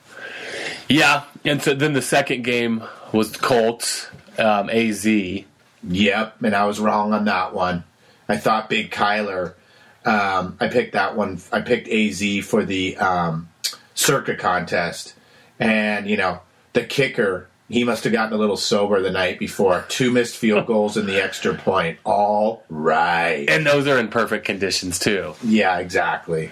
Yeah. 0.89 1.23
And 1.45 1.61
so 1.61 1.73
then 1.73 1.93
the 1.93 2.01
second 2.01 2.43
game 2.43 2.83
was 3.11 3.31
the 3.33 3.39
Colts, 3.39 4.07
um, 4.37 4.69
AZ. 4.69 5.05
Yep, 5.05 6.35
and 6.41 6.55
I 6.55 6.65
was 6.65 6.79
wrong 6.79 7.13
on 7.13 7.25
that 7.25 7.53
one. 7.53 7.83
I 8.29 8.37
thought 8.37 8.69
Big 8.69 8.91
Kyler. 8.91 9.53
Um, 10.05 10.57
I 10.59 10.67
picked 10.69 10.93
that 10.93 11.15
one. 11.15 11.41
I 11.51 11.61
picked 11.61 11.89
AZ 11.89 12.45
for 12.45 12.63
the 12.63 12.95
um, 12.97 13.49
Circa 13.93 14.35
contest, 14.35 15.13
and 15.59 16.07
you 16.07 16.17
know 16.17 16.39
the 16.73 16.83
kicker. 16.83 17.47
He 17.69 17.83
must 17.83 18.03
have 18.03 18.13
gotten 18.13 18.33
a 18.33 18.37
little 18.37 18.57
sober 18.57 19.01
the 19.01 19.09
night 19.11 19.39
before. 19.39 19.85
Two 19.89 20.11
missed 20.11 20.35
field 20.37 20.67
goals 20.67 20.97
and 20.97 21.07
the 21.07 21.23
extra 21.23 21.53
point. 21.55 21.97
All 22.03 22.63
right. 22.69 23.45
And 23.49 23.65
those 23.65 23.87
are 23.87 23.97
in 23.99 24.09
perfect 24.09 24.45
conditions 24.45 24.99
too. 24.99 25.33
Yeah, 25.43 25.79
exactly. 25.79 26.51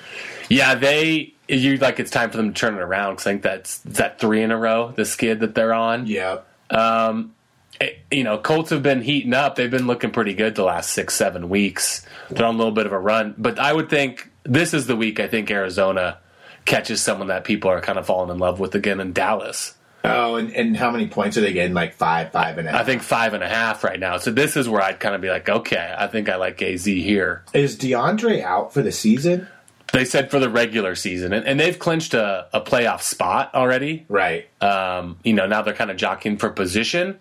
Yeah, 0.50 0.75
they 0.75 1.34
you 1.48 1.77
like 1.77 2.00
it's 2.00 2.12
time 2.12 2.32
for 2.32 2.38
them 2.38 2.53
to 2.53 2.60
turn 2.60 2.75
it 2.75 2.82
around 2.82 3.13
because 3.15 3.27
I 3.27 3.32
think 3.32 3.41
that's 3.44 3.80
that 3.80 4.20
three 4.20 4.41
in 4.41 4.51
a 4.51 4.58
row 4.58 4.94
the 4.96 5.06
skid 5.06 5.41
that 5.41 5.53
they're 5.53 5.74
on. 5.74 6.08
Yep. 6.08 6.48
Eh, 6.72 7.89
You 8.12 8.24
know, 8.24 8.38
Colts 8.38 8.70
have 8.70 8.84
been 8.84 9.01
heating 9.01 9.34
up. 9.34 9.56
They've 9.56 9.72
been 9.72 9.88
looking 9.88 10.12
pretty 10.12 10.34
good 10.34 10.56
the 10.56 10.63
last 10.63 10.91
six 10.91 11.13
seven 11.13 11.50
weeks. 11.50 12.06
They're 12.30 12.46
on 12.46 12.56
a 12.56 12.58
little 12.58 12.74
bit 12.74 12.86
of 12.86 12.94
a 12.94 13.00
run, 13.00 13.36
but 13.38 13.60
I 13.60 13.74
would 13.74 13.89
think 13.89 14.30
this 14.44 14.74
is 14.74 14.88
the 14.88 14.96
week. 14.96 15.20
I 15.20 15.27
think 15.27 15.50
Arizona 15.51 16.18
catches 16.65 17.01
someone 17.01 17.27
that 17.27 17.44
people 17.44 17.70
are 17.72 17.82
kind 17.82 17.98
of 18.00 18.06
falling 18.06 18.30
in 18.30 18.38
love 18.39 18.60
with 18.60 18.75
again 18.75 19.00
in 19.00 19.13
Dallas. 19.13 19.74
Oh, 20.03 20.36
and, 20.36 20.51
and 20.55 20.75
how 20.75 20.91
many 20.91 21.08
points 21.08 21.38
are 21.38 21.41
they 21.41 21.53
getting? 21.53 21.74
Like 21.74 21.93
five, 21.93 22.31
five 22.31 22.58
and 22.58 22.67
a 22.67 22.72
half. 22.72 22.81
I 22.81 22.84
think 22.84 23.03
five 23.03 23.34
and 23.34 23.43
a 23.43 23.50
half 23.50 23.84
right 23.84 24.00
now. 24.00 24.17
So 24.17 24.31
this 24.31 24.58
is 24.58 24.67
where 24.67 24.81
I'd 24.81 25.00
kind 25.00 25.13
of 25.13 25.22
be 25.22 25.29
like, 25.29 25.48
okay, 25.48 25.93
I 25.98 26.08
think 26.08 26.29
I 26.29 26.38
like 26.38 26.62
AZ 26.62 26.86
here. 26.86 27.43
Is 27.53 27.77
DeAndre 27.77 28.41
out 28.41 28.74
for 28.74 28.81
the 28.81 28.91
season? 28.91 29.48
They 29.93 30.05
said 30.05 30.31
for 30.31 30.39
the 30.39 30.50
regular 30.50 30.96
season, 30.96 31.34
and, 31.34 31.46
and 31.46 31.60
they've 31.60 31.77
clinched 31.77 32.13
a, 32.13 32.48
a 32.53 32.62
playoff 32.62 33.01
spot 33.01 33.53
already. 33.53 34.05
Right. 34.08 34.48
Um, 34.62 35.17
you 35.24 35.34
know, 35.34 35.48
now 35.48 35.62
they're 35.62 35.74
kind 35.74 35.91
of 35.91 35.98
jockeying 35.98 36.38
for 36.38 36.50
position. 36.50 37.20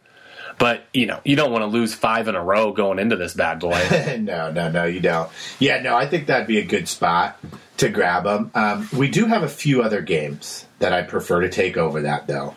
But, 0.59 0.85
you 0.93 1.07
know, 1.07 1.21
you 1.25 1.37
don't 1.37 1.53
want 1.53 1.63
to 1.63 1.67
lose 1.67 1.95
five 1.95 2.29
in 2.29 2.35
a 2.35 2.45
row 2.45 2.73
going 2.73 2.99
into 2.99 3.17
this 3.17 3.33
bad 3.33 3.61
boy. 3.61 3.83
no, 4.21 4.53
no, 4.53 4.71
no, 4.71 4.85
you 4.85 5.01
don't. 5.01 5.31
Yeah, 5.59 5.81
no, 5.81 5.97
I 5.97 6.07
think 6.07 6.27
that'd 6.27 6.47
be 6.47 6.59
a 6.59 6.65
good 6.65 6.87
spot 6.87 7.39
to 7.79 7.89
grab 7.89 8.25
them. 8.25 8.51
Um, 8.55 8.89
we 8.93 9.09
do 9.09 9.25
have 9.25 9.43
a 9.43 9.49
few 9.49 9.83
other 9.83 10.03
games 10.03 10.67
that 10.81 10.93
I 10.93 11.03
prefer 11.03 11.43
to 11.43 11.49
take 11.49 11.77
over 11.77 12.03
that, 12.03 12.27
though. 12.27 12.53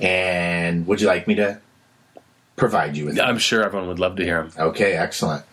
And 0.00 0.86
would 0.86 1.00
you 1.00 1.06
like 1.06 1.26
me 1.26 1.34
to 1.36 1.60
provide 2.56 2.96
you 2.96 3.06
with 3.06 3.16
them? 3.16 3.28
I'm 3.28 3.38
sure 3.38 3.62
everyone 3.64 3.88
would 3.88 3.98
love 3.98 4.16
to 4.16 4.24
hear 4.24 4.42
them. 4.42 4.52
Okay, 4.68 4.92
excellent. 4.94 5.44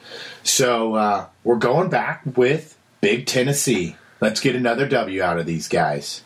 So 0.43 0.95
uh, 0.95 1.25
we're 1.43 1.57
going 1.57 1.89
back 1.89 2.21
with 2.35 2.77
Big 3.01 3.25
Tennessee. 3.25 3.95
Let's 4.21 4.39
get 4.39 4.55
another 4.55 4.87
W 4.87 5.21
out 5.21 5.39
of 5.39 5.45
these 5.45 5.67
guys. 5.67 6.23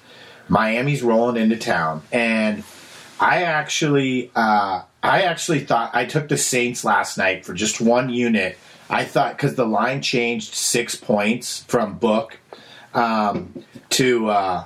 Miami's 0.50 1.02
rolling 1.02 1.42
into 1.42 1.56
town, 1.58 2.02
and 2.12 2.64
I 3.20 3.44
actually, 3.44 4.32
uh, 4.36 4.82
I 5.02 5.22
actually 5.22 5.62
thought 5.62 5.92
I 5.94 6.06
took 6.06 6.28
the 6.28 6.38
Saints 6.38 6.84
last 6.84 7.18
night 7.18 7.46
for 7.46 7.54
just 7.54 7.80
one 7.80 8.10
unit. 8.10 8.58
I 8.90 9.06
thought 9.06 9.38
because 9.38 9.56
the 9.56 9.66
line 9.66 10.02
changed 10.02 10.54
six 10.54 10.96
points 10.96 11.64
from 11.64 11.98
Book 11.98 12.38
um, 12.94 13.64
to 13.92 14.30
uh, 14.30 14.66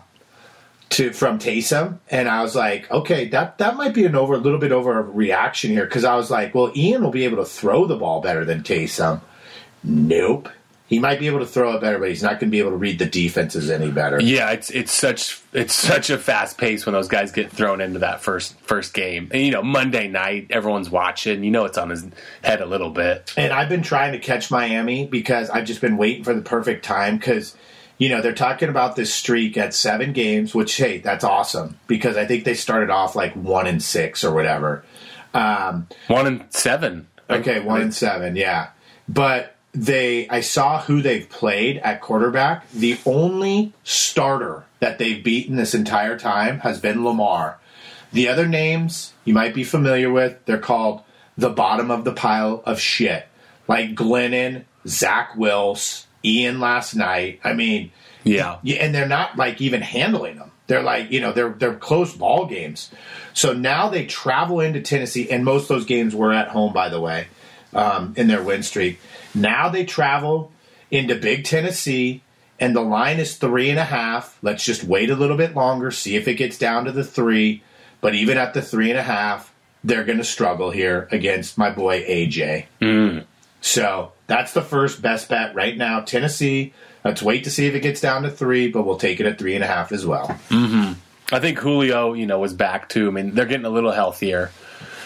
to 0.89 1.11
from 1.13 1.37
Taysom, 1.39 1.99
and 2.09 2.29
I 2.29 2.41
was 2.41 2.55
like, 2.55 2.89
okay, 2.91 3.27
that 3.29 3.57
that 3.59 3.75
might 3.75 3.93
be 3.93 4.05
an 4.05 4.15
over 4.15 4.35
a 4.35 4.37
little 4.37 4.59
bit 4.59 4.71
over 4.71 4.99
a 4.99 5.01
reaction 5.03 5.71
here 5.71 5.85
because 5.85 6.03
I 6.05 6.15
was 6.15 6.31
like, 6.31 6.55
well, 6.55 6.71
Ian 6.75 7.03
will 7.03 7.11
be 7.11 7.25
able 7.25 7.37
to 7.37 7.45
throw 7.45 7.85
the 7.85 7.97
ball 7.97 8.21
better 8.21 8.45
than 8.45 8.63
Taysom. 8.63 9.21
Nope, 9.83 10.49
He 10.87 10.99
might 10.99 11.19
be 11.19 11.27
able 11.27 11.39
to 11.39 11.45
throw 11.45 11.73
it 11.73 11.81
better, 11.81 11.99
but 11.99 12.09
he's 12.09 12.23
not 12.23 12.39
going 12.39 12.49
to 12.49 12.51
be 12.51 12.59
able 12.59 12.71
to 12.71 12.77
read 12.77 12.99
the 12.99 13.05
defenses 13.05 13.69
any 13.69 13.91
better. 13.91 14.21
Yeah, 14.21 14.51
it's 14.51 14.69
it's 14.69 14.93
such 14.93 15.41
it's 15.53 15.73
such 15.75 16.09
a 16.09 16.17
fast 16.17 16.57
pace 16.57 16.85
when 16.85 16.93
those 16.93 17.09
guys 17.09 17.31
get 17.33 17.51
thrown 17.51 17.81
into 17.81 17.99
that 17.99 18.21
first 18.21 18.57
first 18.61 18.93
game. 18.93 19.29
And 19.31 19.41
you 19.43 19.51
know, 19.51 19.61
Monday 19.63 20.07
night, 20.07 20.47
everyone's 20.49 20.89
watching. 20.89 21.43
You 21.43 21.51
know, 21.51 21.65
it's 21.65 21.77
on 21.77 21.89
his 21.89 22.05
head 22.41 22.61
a 22.61 22.65
little 22.65 22.89
bit. 22.89 23.33
And 23.37 23.51
I've 23.51 23.69
been 23.69 23.83
trying 23.83 24.13
to 24.13 24.19
catch 24.19 24.49
Miami 24.49 25.05
because 25.07 25.49
I've 25.49 25.65
just 25.65 25.81
been 25.81 25.97
waiting 25.97 26.23
for 26.23 26.33
the 26.33 26.41
perfect 26.41 26.85
time 26.85 27.17
because, 27.17 27.55
you 27.97 28.09
know, 28.09 28.21
they're 28.21 28.33
talking 28.33 28.69
about 28.69 28.95
this 28.95 29.13
streak 29.13 29.57
at 29.57 29.73
seven 29.73 30.13
games, 30.13 30.53
which, 30.53 30.75
hey, 30.77 30.99
that's 30.99 31.23
awesome 31.23 31.79
because 31.87 32.15
I 32.17 32.25
think 32.25 32.43
they 32.43 32.53
started 32.53 32.89
off 32.89 33.15
like 33.15 33.33
one 33.33 33.67
and 33.67 33.81
six 33.81 34.23
or 34.23 34.33
whatever. 34.33 34.83
Um, 35.33 35.87
One 36.07 36.25
and 36.27 36.45
seven. 36.49 37.07
okay, 37.29 37.59
one 37.59 37.81
and 37.81 37.93
seven, 37.93 38.35
yeah. 38.35 38.69
But 39.09 39.55
they, 39.73 40.27
I 40.29 40.41
saw 40.41 40.81
who 40.81 41.01
they've 41.01 41.29
played 41.29 41.77
at 41.79 42.01
quarterback. 42.01 42.69
The 42.71 42.97
only 43.05 43.73
starter 43.83 44.65
that 44.79 44.97
they've 44.97 45.23
beaten 45.23 45.55
this 45.55 45.73
entire 45.75 46.17
time 46.17 46.59
has 46.61 46.79
been 46.79 47.03
Lamar. 47.03 47.59
The 48.13 48.27
other 48.29 48.47
names 48.47 49.13
you 49.25 49.33
might 49.33 49.53
be 49.53 49.63
familiar 49.63 50.09
with, 50.09 50.37
they're 50.45 50.57
called 50.57 51.01
the 51.37 51.49
bottom 51.49 51.91
of 51.91 52.03
the 52.05 52.13
pile 52.13 52.63
of 52.65 52.79
shit. 52.79 53.27
Like 53.67 53.93
Glennon, 53.93 54.63
Zach 54.87 55.35
Wills, 55.35 56.06
Ian 56.23 56.59
last 56.59 56.95
night. 56.95 57.39
I 57.43 57.53
mean, 57.53 57.91
Yeah. 58.23 58.57
and 58.79 58.93
they're 58.93 59.07
not 59.07 59.37
like 59.37 59.61
even 59.61 59.81
handling 59.81 60.37
them. 60.37 60.51
They're 60.67 60.83
like, 60.83 61.11
you 61.11 61.21
know, 61.21 61.31
they're 61.31 61.49
they're 61.57 61.75
close 61.75 62.13
ball 62.13 62.45
games. 62.45 62.91
So 63.33 63.53
now 63.53 63.87
they 63.89 64.05
travel 64.05 64.59
into 64.59 64.81
Tennessee, 64.81 65.29
and 65.31 65.45
most 65.45 65.63
of 65.63 65.67
those 65.69 65.85
games 65.85 66.13
were 66.13 66.33
at 66.33 66.49
home, 66.49 66.73
by 66.73 66.89
the 66.89 66.99
way, 66.99 67.27
um, 67.73 68.13
in 68.17 68.27
their 68.27 68.43
win 68.43 68.63
streak. 68.63 68.99
Now 69.33 69.69
they 69.69 69.85
travel 69.85 70.51
into 70.91 71.15
Big 71.15 71.45
Tennessee, 71.45 72.21
and 72.59 72.75
the 72.75 72.81
line 72.81 73.19
is 73.19 73.37
three 73.37 73.69
and 73.69 73.79
a 73.79 73.85
half. 73.85 74.37
Let's 74.41 74.65
just 74.65 74.83
wait 74.83 75.09
a 75.09 75.15
little 75.15 75.37
bit 75.37 75.55
longer, 75.55 75.89
see 75.91 76.15
if 76.17 76.27
it 76.27 76.33
gets 76.35 76.57
down 76.57 76.83
to 76.85 76.91
the 76.91 77.03
three. 77.03 77.61
But 78.01 78.13
even 78.15 78.37
at 78.37 78.53
the 78.53 78.61
three 78.61 78.89
and 78.89 78.99
a 78.99 79.03
half, 79.03 79.53
they're 79.83 80.03
going 80.03 80.17
to 80.17 80.23
struggle 80.25 80.71
here 80.71 81.07
against 81.11 81.57
my 81.57 81.69
boy 81.69 82.03
AJ. 82.03 82.65
So 83.67 84.13
that's 84.27 84.53
the 84.53 84.61
first 84.61 85.01
best 85.01 85.29
bet 85.29 85.53
right 85.53 85.77
now. 85.77 86.01
Tennessee. 86.01 86.73
Let's 87.03 87.21
wait 87.21 87.45
to 87.45 87.49
see 87.51 87.67
if 87.67 87.75
it 87.75 87.81
gets 87.81 88.01
down 88.01 88.23
to 88.23 88.31
three, 88.31 88.69
but 88.69 88.83
we'll 88.83 88.97
take 88.97 89.19
it 89.19 89.25
at 89.25 89.37
three 89.37 89.55
and 89.55 89.63
a 89.63 89.67
half 89.67 89.91
as 89.91 90.05
well. 90.05 90.27
Mm-hmm. 90.49 90.93
I 91.31 91.39
think 91.39 91.59
Julio, 91.59 92.13
you 92.13 92.25
know, 92.25 92.39
was 92.39 92.53
back 92.53 92.89
too. 92.89 93.07
I 93.07 93.11
mean, 93.11 93.33
they're 93.33 93.45
getting 93.45 93.65
a 93.65 93.69
little 93.69 93.91
healthier. 93.91 94.51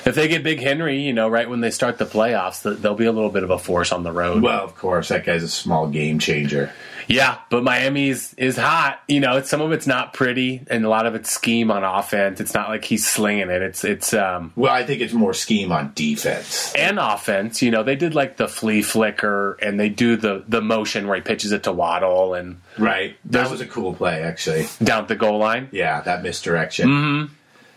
If 0.06 0.16
they 0.16 0.28
get 0.28 0.44
Big 0.44 0.60
Henry, 0.60 1.02
you 1.02 1.14
know, 1.14 1.28
right 1.28 1.48
when 1.48 1.62
they 1.62 1.70
start 1.70 1.98
the 2.00 2.06
playoffs, 2.06 2.64
th- 2.64 2.80
there'll 2.80 2.98
be 2.98 3.06
a 3.06 3.12
little 3.12 3.30
bit 3.30 3.44
of 3.44 3.52
a 3.52 3.60
force 3.60 3.92
on 3.92 4.04
the 4.04 4.12
road. 4.12 4.42
Well, 4.42 4.64
of 4.64 4.76
course, 4.76 5.10
that 5.10 5.26
guy's 5.26 5.44
a 5.44 5.48
small 5.48 5.88
game 5.88 6.18
changer. 6.18 6.72
Yeah, 7.08 7.38
but 7.50 7.64
Miami's 7.64 8.34
is 8.36 8.58
hot. 8.58 9.02
You 9.08 9.20
know, 9.20 9.38
it's, 9.38 9.50
some 9.50 9.62
of 9.62 9.72
it's 9.72 9.88
not 9.88 10.14
pretty, 10.14 10.62
and 10.70 10.86
a 10.86 10.90
lot 10.90 11.06
of 11.06 11.16
it's 11.16 11.30
scheme 11.32 11.72
on 11.72 11.84
offense. 11.84 12.40
It's 12.40 12.54
not 12.54 12.70
like 12.70 12.84
he's 12.86 13.08
slinging 13.08 13.50
it. 13.50 13.62
It's 13.62 13.84
it's 13.84 14.14
um 14.14 14.54
Well, 14.56 14.72
I 14.74 14.84
think 14.84 15.02
it's 15.02 15.14
more 15.14 15.34
scheme 15.34 15.72
on 15.72 15.92
defense. 15.96 16.74
and 16.76 17.00
offense. 17.00 17.62
You 17.62 17.72
know, 17.72 17.84
they 17.84 17.96
did 17.96 18.16
like 18.16 18.38
the 18.38 18.48
flea 18.48 18.82
flicker, 18.82 19.54
and 19.62 19.80
they 19.80 19.90
do 19.90 20.16
the 20.16 20.44
the 20.48 20.62
motion 20.62 21.08
where 21.08 21.16
he 21.16 21.22
pitches 21.22 21.52
it 21.52 21.64
to 21.64 21.72
Waddle 21.72 22.34
and 22.34 22.62
Right. 22.78 23.16
That 23.26 23.52
was 23.52 23.62
a 23.62 23.68
cool 23.68 23.94
play, 23.94 24.24
actually. 24.24 24.68
down 24.84 25.08
the 25.08 25.16
goal 25.16 25.38
line. 25.40 25.70
Yeah, 25.72 26.02
that 26.02 26.24
misdirection. 26.24 26.90
Mm-hmm. 26.90 27.34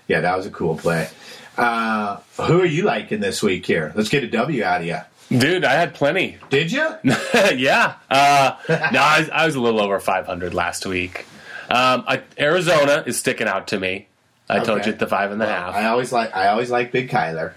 Yeah, 0.06 0.20
that 0.20 0.36
was 0.36 0.46
a 0.46 0.50
cool 0.50 0.76
play. 0.76 1.08
Uh, 1.56 2.18
who 2.36 2.60
are 2.60 2.66
you 2.66 2.82
liking 2.82 3.20
this 3.20 3.42
week 3.42 3.64
here? 3.64 3.92
Let's 3.94 4.08
get 4.08 4.24
a 4.24 4.28
W 4.28 4.64
out 4.64 4.80
of 4.80 4.86
you. 4.86 4.98
Dude, 5.30 5.64
I 5.64 5.72
had 5.72 5.94
plenty. 5.94 6.38
Did 6.50 6.70
you? 6.70 6.86
yeah. 7.54 7.94
Uh, 8.10 8.56
no, 8.68 9.00
I 9.00 9.20
was, 9.20 9.30
I 9.30 9.46
was 9.46 9.54
a 9.54 9.60
little 9.60 9.80
over 9.80 9.98
500 9.98 10.54
last 10.54 10.86
week. 10.86 11.26
Um, 11.70 12.04
I, 12.06 12.22
Arizona 12.38 13.02
is 13.06 13.18
sticking 13.18 13.48
out 13.48 13.68
to 13.68 13.80
me. 13.80 14.06
I 14.48 14.60
told 14.60 14.84
you 14.84 14.92
at 14.92 14.98
the 14.98 15.06
five 15.06 15.32
and 15.32 15.42
a 15.42 15.46
half. 15.46 15.74
I 15.74 15.86
always 15.86 16.12
like 16.12 16.34
I 16.36 16.48
always 16.48 16.70
like 16.70 16.92
Big 16.92 17.08
Kyler. 17.08 17.54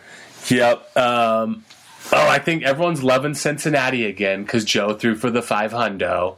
Yep. 0.50 0.97
Um, 0.97 1.65
oh, 2.13 2.27
I 2.27 2.39
think 2.39 2.63
everyone's 2.63 3.03
loving 3.03 3.33
Cincinnati 3.33 4.05
again 4.05 4.43
because 4.43 4.63
Joe 4.63 4.93
threw 4.93 5.15
for 5.15 5.29
the 5.29 5.41
five 5.41 5.74
hundo 5.74 6.38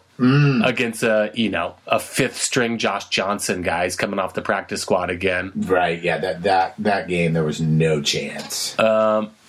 against 0.65 1.03
a 1.03 1.31
you 1.33 1.49
know 1.49 1.75
a 1.87 1.99
fifth 1.99 2.37
string 2.37 2.77
Josh 2.77 3.07
Johnson 3.09 3.61
guys 3.61 3.95
coming 3.95 4.19
off 4.19 4.33
the 4.33 4.41
practice 4.41 4.81
squad 4.81 5.09
again. 5.09 5.51
Right. 5.55 6.01
Yeah. 6.01 6.17
That 6.17 6.41
that 6.43 6.73
that 6.79 7.07
game 7.07 7.33
there 7.33 7.43
was 7.43 7.61
no 7.61 8.01
chance. 8.01 8.75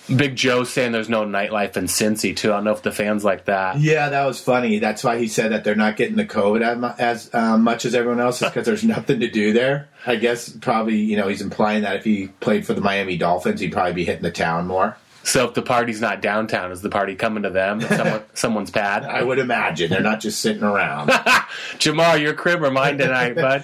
Big 0.07 0.35
Joe 0.35 0.63
saying 0.63 0.91
there's 0.91 1.09
no 1.09 1.23
nightlife 1.23 1.77
in 1.77 1.85
Cincy 1.85 2.35
too. 2.35 2.51
I 2.51 2.57
don't 2.57 2.65
know 2.65 2.71
if 2.71 2.81
the 2.81 2.91
fans 2.91 3.23
like 3.23 3.45
that. 3.45 3.79
Yeah, 3.79 4.09
that 4.09 4.25
was 4.25 4.41
funny. 4.41 4.79
That's 4.79 5.03
why 5.03 5.17
he 5.17 5.27
said 5.27 5.51
that 5.51 5.63
they're 5.63 5.75
not 5.75 5.95
getting 5.95 6.15
the 6.15 6.25
COVID 6.25 6.61
as, 6.61 6.99
as 6.99 7.33
uh, 7.33 7.57
much 7.57 7.85
as 7.85 7.95
everyone 7.95 8.19
else 8.19 8.41
is 8.41 8.49
because 8.49 8.65
there's 8.65 8.83
nothing 8.85 9.19
to 9.19 9.29
do 9.29 9.53
there. 9.53 9.89
I 10.05 10.15
guess 10.15 10.49
probably 10.49 10.97
you 10.97 11.17
know 11.17 11.27
he's 11.27 11.41
implying 11.41 11.83
that 11.83 11.97
if 11.97 12.03
he 12.03 12.27
played 12.27 12.65
for 12.65 12.73
the 12.73 12.81
Miami 12.81 13.17
Dolphins, 13.17 13.61
he'd 13.61 13.71
probably 13.71 13.93
be 13.93 14.05
hitting 14.05 14.23
the 14.23 14.31
town 14.31 14.67
more. 14.67 14.97
So 15.23 15.47
if 15.47 15.53
the 15.53 15.61
party's 15.61 16.01
not 16.01 16.21
downtown, 16.21 16.71
is 16.71 16.81
the 16.81 16.89
party 16.89 17.15
coming 17.15 17.43
to 17.43 17.49
them? 17.49 17.81
Someone, 17.81 18.23
someone's 18.33 18.71
pad. 18.71 19.03
I 19.03 19.21
would 19.21 19.37
imagine 19.37 19.91
they're 19.91 20.01
not 20.01 20.19
just 20.19 20.41
sitting 20.41 20.63
around. 20.63 21.09
Ja'Marr, 21.77 22.19
your 22.19 22.33
crib 22.33 22.63
or 22.63 22.71
mine 22.71 22.97
tonight, 22.97 23.35
bud? 23.35 23.61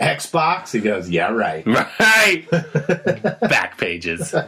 Xbox. 0.00 0.72
He 0.72 0.80
goes, 0.80 1.08
yeah, 1.08 1.30
right. 1.30 1.64
Right. 1.64 2.50
Back 2.50 3.63
pages. 4.04 4.34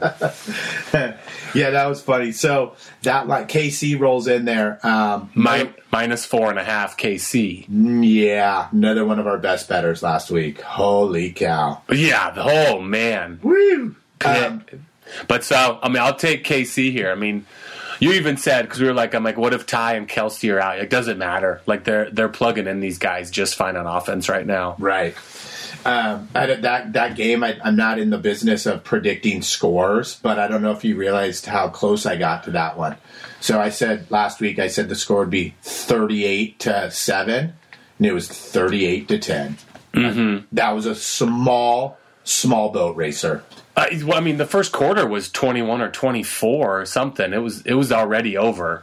Yeah, 1.55 1.71
that 1.71 1.87
was 1.87 2.03
funny. 2.03 2.33
So 2.33 2.77
that 3.03 3.29
like 3.29 3.49
KC 3.49 3.99
rolls 3.99 4.27
in 4.29 4.45
there. 4.45 4.79
Um, 4.87 5.31
Mi- 5.35 5.73
minus 5.91 6.27
four 6.27 6.51
and 6.51 6.59
a 6.59 6.65
half 6.65 6.99
KC. 6.99 7.65
yeah, 7.69 8.69
another 8.73 9.07
one 9.07 9.19
of 9.19 9.27
our 9.27 9.39
best 9.39 9.67
betters 9.67 10.03
last 10.03 10.31
week. 10.31 10.61
Holy 10.61 11.33
cow! 11.33 11.81
Yeah, 11.91 12.31
the 12.33 12.43
whole 12.43 12.83
man. 12.83 13.41
Woo! 13.43 13.97
Um, 14.23 14.65
but 15.29 15.45
so, 15.45 15.79
I 15.83 15.89
mean, 15.89 16.03
I'll 16.03 16.17
take 16.17 16.45
KC 16.45 16.93
here. 16.93 17.11
I 17.11 17.15
mean, 17.15 17.47
you 18.01 18.13
even 18.13 18.37
said 18.37 18.63
because 18.63 18.81
we 18.81 18.87
were 18.87 18.93
like, 18.93 19.15
I'm 19.15 19.25
like, 19.25 19.39
what 19.39 19.55
if 19.55 19.65
Ty 19.65 19.95
and 19.95 20.07
Kelce 20.07 20.53
are 20.53 20.61
out? 20.61 20.79
It 20.79 20.91
doesn't 20.91 21.17
matter. 21.17 21.63
Like 21.65 21.85
they're 21.85 22.11
they're 22.11 22.29
plugging 22.29 22.67
in 22.67 22.81
these 22.81 22.99
guys 22.99 23.31
just 23.31 23.55
fine 23.55 23.77
on 23.77 23.87
offense 23.87 24.29
right 24.29 24.47
now. 24.47 24.77
Right. 24.79 25.15
Um, 25.87 26.29
I, 26.35 26.47
that 26.47 26.95
that 26.95 27.15
game, 27.15 27.45
I, 27.45 27.57
I'm 27.63 27.77
not 27.77 28.01
in 28.01 28.11
the 28.11 28.19
business 28.19 28.67
of 28.67 28.83
predicting 28.83 29.41
scores, 29.41 30.17
but 30.17 30.37
I 30.37 30.49
don't 30.49 30.61
know 30.61 30.73
if 30.73 30.85
you 30.85 30.97
realized 30.97 31.47
how 31.47 31.69
close 31.69 32.07
I 32.07 32.17
got 32.17 32.43
to 32.45 32.51
that 32.51 32.77
one. 32.77 32.97
So 33.41 33.61
I 33.61 33.69
said 33.69 34.11
last 34.11 34.41
week, 34.41 34.59
I 34.59 34.67
said 34.67 34.89
the 34.89 34.97
score 34.97 35.21
would 35.21 35.31
be 35.31 35.55
38 35.63 36.59
to 36.59 36.91
seven, 36.91 37.53
and 37.99 38.07
it 38.07 38.13
was 38.13 38.27
38 38.27 39.07
to 39.07 39.19
10. 39.21 39.59
Mm-hmm. 39.93 40.47
That 40.51 40.73
was 40.73 40.87
a 40.87 40.95
small, 40.97 41.99
small 42.25 42.71
boat 42.71 42.97
racer. 42.97 43.45
Uh, 43.77 43.87
well, 44.05 44.19
I 44.19 44.21
mean, 44.21 44.39
the 44.39 44.47
first 44.47 44.73
quarter 44.73 45.07
was 45.07 45.31
21 45.31 45.81
or 45.81 45.91
24 45.91 46.81
or 46.81 46.85
something. 46.85 47.33
It 47.33 47.39
was 47.39 47.63
it 47.63 47.75
was 47.75 47.93
already 47.93 48.37
over 48.37 48.83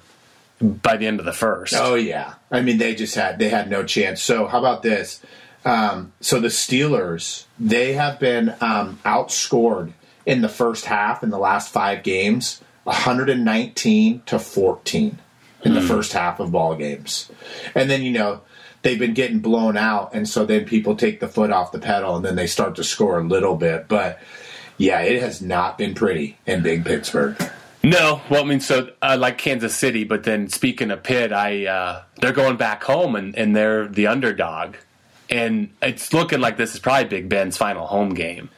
by 0.61 0.95
the 0.95 1.07
end 1.07 1.19
of 1.19 1.25
the 1.25 1.33
first. 1.33 1.73
Oh 1.75 1.95
yeah, 1.95 2.35
I 2.49 2.61
mean 2.61 2.77
they 2.77 2.95
just 2.95 3.15
had 3.15 3.39
they 3.39 3.49
had 3.49 3.69
no 3.69 3.83
chance. 3.83 4.21
So 4.21 4.47
how 4.47 4.59
about 4.59 4.83
this? 4.83 5.19
Um, 5.65 6.13
so 6.19 6.39
the 6.39 6.49
Steelers 6.49 7.45
they 7.59 7.93
have 7.93 8.19
been 8.19 8.55
um, 8.61 8.99
outscored 9.05 9.93
in 10.25 10.41
the 10.41 10.49
first 10.49 10.85
half 10.85 11.23
in 11.23 11.29
the 11.29 11.37
last 11.37 11.71
five 11.71 12.03
games, 12.03 12.61
119 12.83 14.21
to 14.25 14.39
14 14.39 15.19
in 15.63 15.73
the 15.73 15.81
first 15.81 16.11
half 16.11 16.41
of 16.41 16.51
ball 16.51 16.75
games, 16.75 17.31
and 17.73 17.89
then 17.89 18.01
you 18.01 18.11
know 18.11 18.41
they've 18.81 18.99
been 18.99 19.13
getting 19.13 19.39
blown 19.39 19.77
out, 19.77 20.13
and 20.13 20.27
so 20.27 20.45
then 20.45 20.65
people 20.65 20.95
take 20.95 21.21
the 21.21 21.27
foot 21.27 21.51
off 21.51 21.71
the 21.71 21.79
pedal, 21.79 22.17
and 22.17 22.25
then 22.25 22.35
they 22.35 22.47
start 22.47 22.75
to 22.75 22.83
score 22.83 23.19
a 23.19 23.23
little 23.23 23.55
bit, 23.55 23.87
but. 23.87 24.19
Yeah, 24.77 25.01
it 25.01 25.21
has 25.21 25.39
not 25.39 25.77
been 25.77 25.93
pretty 25.93 26.35
in 26.47 26.63
Big 26.63 26.83
Pittsburgh. 26.83 27.37
No, 27.83 28.21
well, 28.29 28.43
I 28.43 28.47
mean, 28.47 28.61
so 28.61 28.91
I 29.01 29.15
like 29.15 29.37
Kansas 29.37 29.75
City, 29.75 30.05
but 30.05 30.23
then 30.23 30.47
speaking 30.47 30.89
of 30.89 31.03
Pitt, 31.03 31.33
I 31.33 31.65
uh, 31.65 32.03
they're 32.21 32.31
going 32.31 32.55
back 32.55 32.81
home 32.83 33.15
and, 33.15 33.37
and 33.37 33.53
they're 33.53 33.89
the 33.89 34.07
underdog, 34.07 34.75
and 35.33 35.69
it's 35.81 36.13
looking 36.13 36.39
like 36.39 36.57
this 36.57 36.73
is 36.73 36.79
probably 36.79 37.05
Big 37.05 37.29
Ben's 37.29 37.57
final 37.57 37.87
home 37.87 38.13
game, 38.13 38.49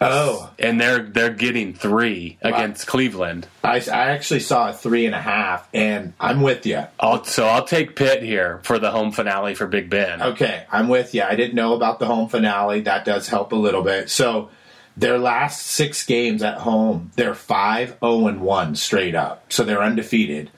Oh, 0.00 0.50
and 0.58 0.78
they're 0.80 1.02
they're 1.02 1.30
getting 1.30 1.72
three 1.72 2.36
against 2.42 2.86
Cleveland. 2.86 3.48
I, 3.64 3.76
I 3.76 4.10
actually 4.10 4.40
saw 4.40 4.70
a 4.70 4.72
three 4.72 5.06
and 5.06 5.14
a 5.14 5.20
half, 5.20 5.66
and 5.72 6.12
I'm 6.20 6.42
with 6.42 6.66
you. 6.66 6.84
I'll, 7.00 7.24
so 7.24 7.46
I'll 7.46 7.64
take 7.64 7.96
Pitt 7.96 8.22
here 8.22 8.60
for 8.62 8.78
the 8.78 8.90
home 8.90 9.10
finale 9.10 9.54
for 9.54 9.66
Big 9.66 9.88
Ben. 9.88 10.20
Okay, 10.20 10.64
I'm 10.70 10.88
with 10.88 11.14
you. 11.14 11.22
I 11.22 11.34
didn't 11.34 11.54
know 11.54 11.74
about 11.74 11.98
the 11.98 12.06
home 12.06 12.28
finale. 12.28 12.80
That 12.82 13.04
does 13.06 13.28
help 13.28 13.52
a 13.52 13.56
little 13.56 13.82
bit. 13.82 14.10
So, 14.10 14.50
their 14.98 15.18
last 15.18 15.66
six 15.66 16.04
games 16.04 16.42
at 16.42 16.58
home, 16.58 17.10
they're 17.16 17.34
5 17.34 17.96
0 18.00 18.26
and 18.26 18.40
1 18.42 18.76
straight 18.76 19.14
up. 19.14 19.50
So, 19.50 19.64
they're 19.64 19.82
undefeated. 19.82 20.50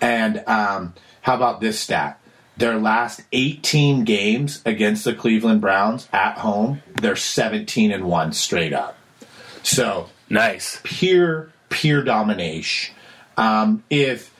And 0.00 0.42
um, 0.48 0.94
how 1.20 1.36
about 1.36 1.60
this 1.60 1.78
stat? 1.78 2.19
Their 2.60 2.78
last 2.78 3.22
18 3.32 4.04
games 4.04 4.62
against 4.66 5.04
the 5.04 5.14
Cleveland 5.14 5.60
Browns 5.62 6.08
at 6.12 6.38
home, 6.38 6.82
they're 7.00 7.16
17 7.16 7.90
and 7.90 8.04
1 8.04 8.32
straight 8.32 8.72
up. 8.72 8.96
So, 9.62 10.08
Nice. 10.28 10.78
pure 10.84 11.50
pure 11.70 12.02
domination. 12.02 12.94
Um, 13.36 13.82
if 13.90 14.30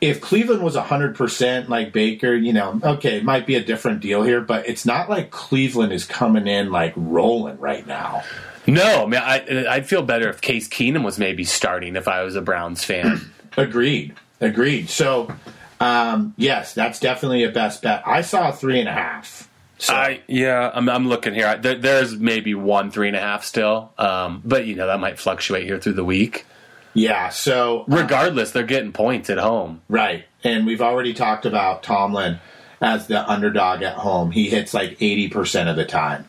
if 0.00 0.20
Cleveland 0.20 0.62
was 0.62 0.76
100% 0.76 1.68
like 1.68 1.92
Baker, 1.92 2.32
you 2.34 2.52
know, 2.52 2.78
okay, 2.84 3.16
it 3.16 3.24
might 3.24 3.46
be 3.46 3.56
a 3.56 3.64
different 3.64 4.00
deal 4.00 4.22
here, 4.22 4.40
but 4.40 4.68
it's 4.68 4.86
not 4.86 5.10
like 5.10 5.30
Cleveland 5.30 5.92
is 5.92 6.04
coming 6.04 6.46
in 6.46 6.70
like 6.70 6.92
rolling 6.94 7.58
right 7.58 7.86
now. 7.86 8.22
No, 8.66 9.02
I 9.04 9.06
mean, 9.06 9.20
I, 9.20 9.66
I'd 9.68 9.88
feel 9.88 10.02
better 10.02 10.28
if 10.28 10.40
Case 10.42 10.68
Keenum 10.68 11.02
was 11.04 11.18
maybe 11.18 11.42
starting 11.42 11.96
if 11.96 12.06
I 12.06 12.22
was 12.22 12.36
a 12.36 12.42
Browns 12.42 12.84
fan. 12.84 13.32
Agreed. 13.56 14.14
Agreed. 14.40 14.88
So, 14.90 15.32
um, 15.80 16.34
yes, 16.36 16.74
that's 16.74 17.00
definitely 17.00 17.44
a 17.44 17.50
best 17.50 17.82
bet. 17.82 18.02
I 18.06 18.22
saw 18.22 18.48
a 18.48 18.52
three 18.52 18.80
and 18.80 18.88
a 18.88 18.92
half. 18.92 19.48
So, 19.78 19.94
I 19.94 20.22
yeah, 20.26 20.70
I'm, 20.74 20.88
I'm 20.88 21.08
looking 21.08 21.34
here. 21.34 21.56
There, 21.56 21.76
there's 21.76 22.16
maybe 22.16 22.54
one 22.54 22.90
three 22.90 23.06
and 23.08 23.16
a 23.16 23.20
half 23.20 23.44
still, 23.44 23.92
um, 23.96 24.42
but 24.44 24.66
you 24.66 24.74
know 24.74 24.88
that 24.88 24.98
might 24.98 25.18
fluctuate 25.18 25.64
here 25.64 25.78
through 25.78 25.92
the 25.92 26.04
week. 26.04 26.46
yeah. 26.94 27.28
So, 27.28 27.84
Regardless, 27.86 28.50
they're 28.50 28.64
getting 28.64 28.92
points 28.92 29.30
at 29.30 29.38
home. 29.38 29.82
Right. 29.88 30.24
And 30.42 30.66
we've 30.66 30.80
already 30.82 31.14
talked 31.14 31.46
about 31.46 31.82
Tomlin 31.84 32.40
as 32.80 33.06
the 33.06 33.28
underdog 33.28 33.82
at 33.82 33.94
home. 33.94 34.30
He 34.32 34.48
hits 34.48 34.72
like 34.74 34.98
80% 34.98 35.68
of 35.68 35.76
the 35.76 35.84
time. 35.84 36.28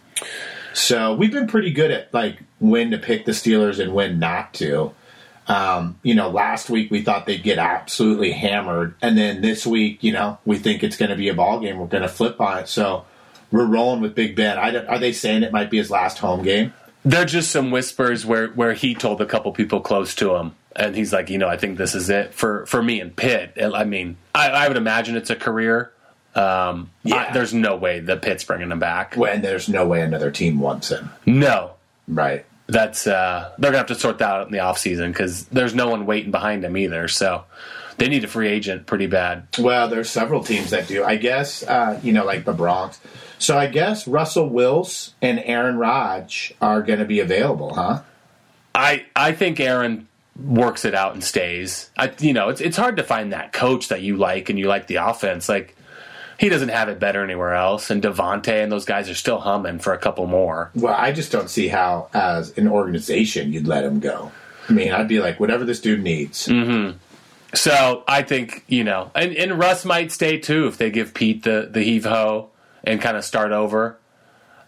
So 0.73 1.15
we've 1.15 1.31
been 1.31 1.47
pretty 1.47 1.71
good 1.71 1.91
at 1.91 2.13
like 2.13 2.39
when 2.59 2.91
to 2.91 2.97
pick 2.97 3.25
the 3.25 3.31
Steelers 3.31 3.79
and 3.79 3.93
when 3.93 4.19
not 4.19 4.53
to. 4.55 4.93
Um, 5.49 5.99
you 6.03 6.13
know, 6.15 6.29
last 6.29 6.69
week 6.69 6.91
we 6.91 7.01
thought 7.01 7.25
they'd 7.25 7.41
get 7.43 7.57
absolutely 7.57 8.31
hammered. 8.31 8.93
And 9.01 9.17
then 9.17 9.41
this 9.41 9.65
week, 9.65 10.03
you 10.03 10.11
know, 10.13 10.37
we 10.45 10.57
think 10.59 10.83
it's 10.83 10.95
going 10.95 11.09
to 11.09 11.17
be 11.17 11.27
a 11.29 11.33
ball 11.33 11.59
game. 11.59 11.79
We're 11.79 11.87
going 11.87 12.03
to 12.03 12.07
flip 12.09 12.39
on 12.39 12.59
it. 12.59 12.67
So 12.69 13.05
we're 13.51 13.65
rolling 13.65 13.99
with 14.01 14.13
Big 14.13 14.35
Ben. 14.35 14.59
I 14.59 14.85
are 14.85 14.99
they 14.99 15.11
saying 15.11 15.41
it 15.43 15.51
might 15.51 15.71
be 15.71 15.77
his 15.77 15.89
last 15.89 16.19
home 16.19 16.43
game? 16.43 16.73
There 17.03 17.23
are 17.23 17.25
just 17.25 17.49
some 17.51 17.71
whispers 17.71 18.25
where 18.25 18.49
where 18.49 18.73
he 18.73 18.93
told 18.93 19.21
a 19.21 19.25
couple 19.25 19.51
people 19.53 19.79
close 19.79 20.13
to 20.15 20.35
him, 20.35 20.51
and 20.75 20.95
he's 20.95 21.11
like, 21.13 21.29
you 21.31 21.37
know, 21.39 21.47
I 21.47 21.57
think 21.57 21.77
this 21.79 21.95
is 21.95 22.09
it 22.11 22.33
for 22.35 22.65
for 22.67 22.83
me 22.83 22.99
and 23.01 23.15
Pitt. 23.15 23.57
I 23.73 23.85
mean, 23.85 24.17
I, 24.35 24.49
I 24.49 24.67
would 24.67 24.77
imagine 24.77 25.15
it's 25.15 25.29
a 25.31 25.35
career. 25.35 25.91
Um, 26.35 26.91
Yeah. 27.03 27.27
I- 27.29 27.33
there's 27.33 27.53
no 27.55 27.75
way 27.75 28.01
that 28.01 28.21
Pitt's 28.21 28.43
bringing 28.43 28.69
him 28.71 28.77
back. 28.79 29.15
When 29.15 29.41
there's 29.41 29.67
no 29.67 29.87
way 29.87 30.01
another 30.01 30.29
team 30.29 30.59
wants 30.59 30.89
him. 30.89 31.09
No, 31.25 31.71
Right. 32.07 32.45
That's 32.69 33.07
uh, 33.07 33.51
they're 33.57 33.71
gonna 33.71 33.79
have 33.79 33.87
to 33.87 33.95
sort 33.95 34.19
that 34.19 34.29
out 34.29 34.47
in 34.47 34.53
the 34.53 34.59
offseason 34.59 35.07
because 35.07 35.45
there's 35.45 35.73
no 35.73 35.89
one 35.89 36.05
waiting 36.05 36.31
behind 36.31 36.63
him 36.63 36.77
either. 36.77 37.07
So 37.07 37.43
they 37.97 38.07
need 38.07 38.23
a 38.23 38.27
free 38.27 38.47
agent 38.47 38.85
pretty 38.85 39.07
bad. 39.07 39.47
Well, 39.57 39.89
there's 39.89 40.09
several 40.09 40.43
teams 40.43 40.69
that 40.69 40.87
do. 40.87 41.03
I 41.03 41.15
guess 41.15 41.63
uh, 41.63 41.99
you 42.03 42.13
know, 42.13 42.23
like 42.25 42.45
the 42.45 42.53
Bronx. 42.53 42.99
So 43.39 43.57
I 43.57 43.67
guess 43.67 44.07
Russell 44.07 44.49
Wills 44.49 45.15
and 45.21 45.39
Aaron 45.39 45.77
Rodge 45.77 46.53
are 46.61 46.81
going 46.81 46.99
to 46.99 47.05
be 47.05 47.21
available, 47.21 47.73
huh? 47.73 48.01
I 48.75 49.05
I 49.15 49.31
think 49.31 49.59
Aaron 49.59 50.07
works 50.41 50.85
it 50.85 50.93
out 50.93 51.13
and 51.13 51.23
stays. 51.23 51.89
I 51.97 52.13
you 52.19 52.33
know 52.33 52.49
it's 52.49 52.61
it's 52.61 52.77
hard 52.77 52.97
to 52.97 53.03
find 53.03 53.33
that 53.33 53.51
coach 53.51 53.87
that 53.89 54.01
you 54.01 54.17
like 54.17 54.49
and 54.49 54.59
you 54.59 54.67
like 54.67 54.87
the 54.87 54.97
offense. 54.97 55.49
Like 55.49 55.75
he 56.39 56.47
doesn't 56.47 56.69
have 56.69 56.87
it 56.87 56.99
better 56.99 57.21
anywhere 57.21 57.53
else. 57.53 57.89
And 57.89 58.01
Davante 58.01 58.63
and 58.63 58.71
those 58.71 58.85
guys 58.85 59.09
are 59.09 59.15
still 59.15 59.39
humming 59.39 59.79
for 59.79 59.93
a 59.93 59.97
couple 59.97 60.25
more. 60.25 60.71
Well, 60.73 60.95
I 60.97 61.11
just 61.11 61.33
don't 61.33 61.49
see 61.49 61.67
how, 61.67 62.09
as 62.13 62.57
an 62.57 62.69
organization, 62.69 63.51
you'd 63.51 63.67
let 63.67 63.83
him 63.83 63.99
go. 63.99 64.31
I 64.69 64.71
mean, 64.73 64.93
I'd 64.93 65.09
be 65.09 65.19
like, 65.19 65.39
whatever 65.39 65.65
this 65.65 65.81
dude 65.81 66.01
needs. 66.01 66.47
Mm-hmm. 66.47 66.97
So 67.53 68.03
I 68.07 68.21
think 68.21 68.63
you 68.67 68.83
know, 68.83 69.11
and, 69.13 69.35
and 69.35 69.59
Russ 69.59 69.83
might 69.83 70.11
stay 70.11 70.37
too 70.37 70.67
if 70.67 70.77
they 70.77 70.89
give 70.89 71.13
Pete 71.13 71.43
the 71.43 71.67
the 71.69 71.81
heave 71.81 72.05
ho 72.05 72.49
and 72.83 73.01
kind 73.01 73.17
of 73.17 73.25
start 73.25 73.51
over. 73.51 73.98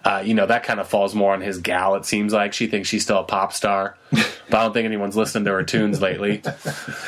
Uh, 0.03 0.23
you 0.25 0.33
know 0.33 0.47
that 0.47 0.63
kind 0.63 0.79
of 0.79 0.87
falls 0.87 1.13
more 1.13 1.33
on 1.33 1.41
his 1.41 1.59
gal. 1.59 1.95
It 1.95 2.05
seems 2.05 2.33
like 2.33 2.53
she 2.53 2.67
thinks 2.67 2.89
she's 2.89 3.03
still 3.03 3.19
a 3.19 3.23
pop 3.23 3.53
star, 3.53 3.97
but 4.09 4.57
I 4.57 4.63
don't 4.63 4.73
think 4.73 4.85
anyone's 4.85 5.15
listening 5.15 5.45
to 5.45 5.51
her 5.51 5.63
tunes 5.63 6.01
lately. 6.01 6.41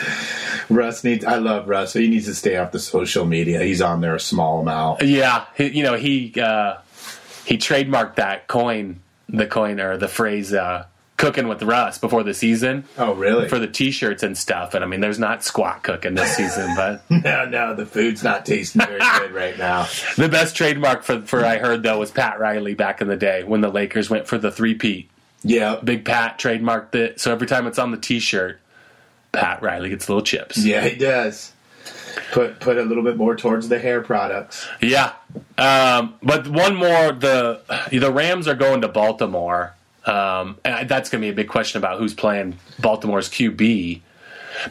Russ 0.70 1.04
needs. 1.04 1.26
I 1.26 1.38
love 1.38 1.68
Russ. 1.68 1.94
So 1.94 2.00
he 2.00 2.08
needs 2.08 2.26
to 2.26 2.36
stay 2.36 2.58
off 2.58 2.72
the 2.72 2.80
social 2.80 3.26
media. 3.26 3.64
He's 3.64 3.82
on 3.82 4.02
there 4.02 4.16
a 4.16 4.20
small 4.20 4.62
amount. 4.62 5.02
Yeah, 5.02 5.46
he, 5.56 5.68
you 5.70 5.84
know 5.84 5.96
he 5.96 6.34
uh, 6.40 6.78
he 7.46 7.58
trademarked 7.58 8.16
that 8.16 8.48
coin, 8.48 9.02
the 9.28 9.48
coin 9.48 9.80
or 9.80 9.98
the 9.98 10.08
phrase 10.08 10.54
uh, 10.54 10.86
"cooking 11.24 11.48
with 11.48 11.64
Russ" 11.64 11.98
before 11.98 12.24
the 12.24 12.34
season 12.34 12.84
Oh, 12.98 13.14
really? 13.14 13.48
for 13.50 13.60
the 13.60 13.68
T-shirts 13.68 14.24
and 14.24 14.38
stuff. 14.38 14.74
And 14.74 14.84
I 14.84 14.88
mean, 14.88 15.00
there's 15.02 15.20
not 15.20 15.44
squat 15.44 15.84
cooking 15.84 16.14
this 16.16 16.36
season, 16.36 16.76
but 16.76 17.02
no, 17.10 17.46
no, 17.46 17.76
the 17.76 17.86
food's 17.86 18.24
not 18.24 18.46
tasting 18.46 18.82
very 18.86 19.00
good 19.00 19.32
right 19.32 19.58
now. 19.58 19.88
the 20.18 20.30
best 20.30 20.56
trademark 20.56 21.04
for 21.04 21.22
for 21.22 21.46
I 21.46 21.58
heard 21.58 21.84
though 21.84 22.00
was 22.00 22.12
Pat 22.12 22.40
Riley 22.40 22.74
back 22.74 23.02
in 23.02 23.08
the 23.08 23.16
day 23.18 23.44
when 23.44 23.62
the 23.62 23.70
Lakers 23.70 24.10
went 24.10 24.28
for 24.28 24.38
the 24.38 24.52
three 24.52 24.74
peat. 24.76 25.10
Yeah, 25.44 25.80
Big 25.84 26.06
Pat 26.06 26.38
trademarked 26.40 26.96
it, 26.96 27.20
so 27.20 27.32
every 27.32 27.48
time 27.48 27.68
it's 27.68 27.78
on 27.80 27.92
the 27.92 27.98
T-shirt, 27.98 28.60
Pat 29.34 29.62
Riley 29.62 29.90
gets 29.90 30.08
little 30.08 30.24
chips. 30.24 30.58
yeah, 30.64 30.82
he 30.88 30.96
does. 30.96 31.52
Put 32.32 32.60
put 32.60 32.78
a 32.78 32.84
little 32.84 33.04
bit 33.04 33.18
more 33.18 33.36
towards 33.36 33.68
the 33.70 33.78
hair 33.80 34.02
products. 34.02 34.66
Yeah, 34.82 35.14
um, 35.58 36.14
but 36.24 36.48
one 36.48 36.76
more 36.76 37.12
the 37.12 37.62
the 37.92 38.12
Rams 38.12 38.48
are 38.48 38.56
going 38.56 38.82
to 38.82 38.88
Baltimore. 38.88 39.76
Um, 40.06 40.58
and 40.66 40.90
that's 40.90 41.10
going 41.10 41.22
to 41.22 41.26
be 41.26 41.30
a 41.30 41.36
big 41.36 41.48
question 41.48 41.78
about 41.78 42.00
who's 42.00 42.14
playing 42.14 42.58
Baltimore's 42.80 43.30
QB. 43.30 44.02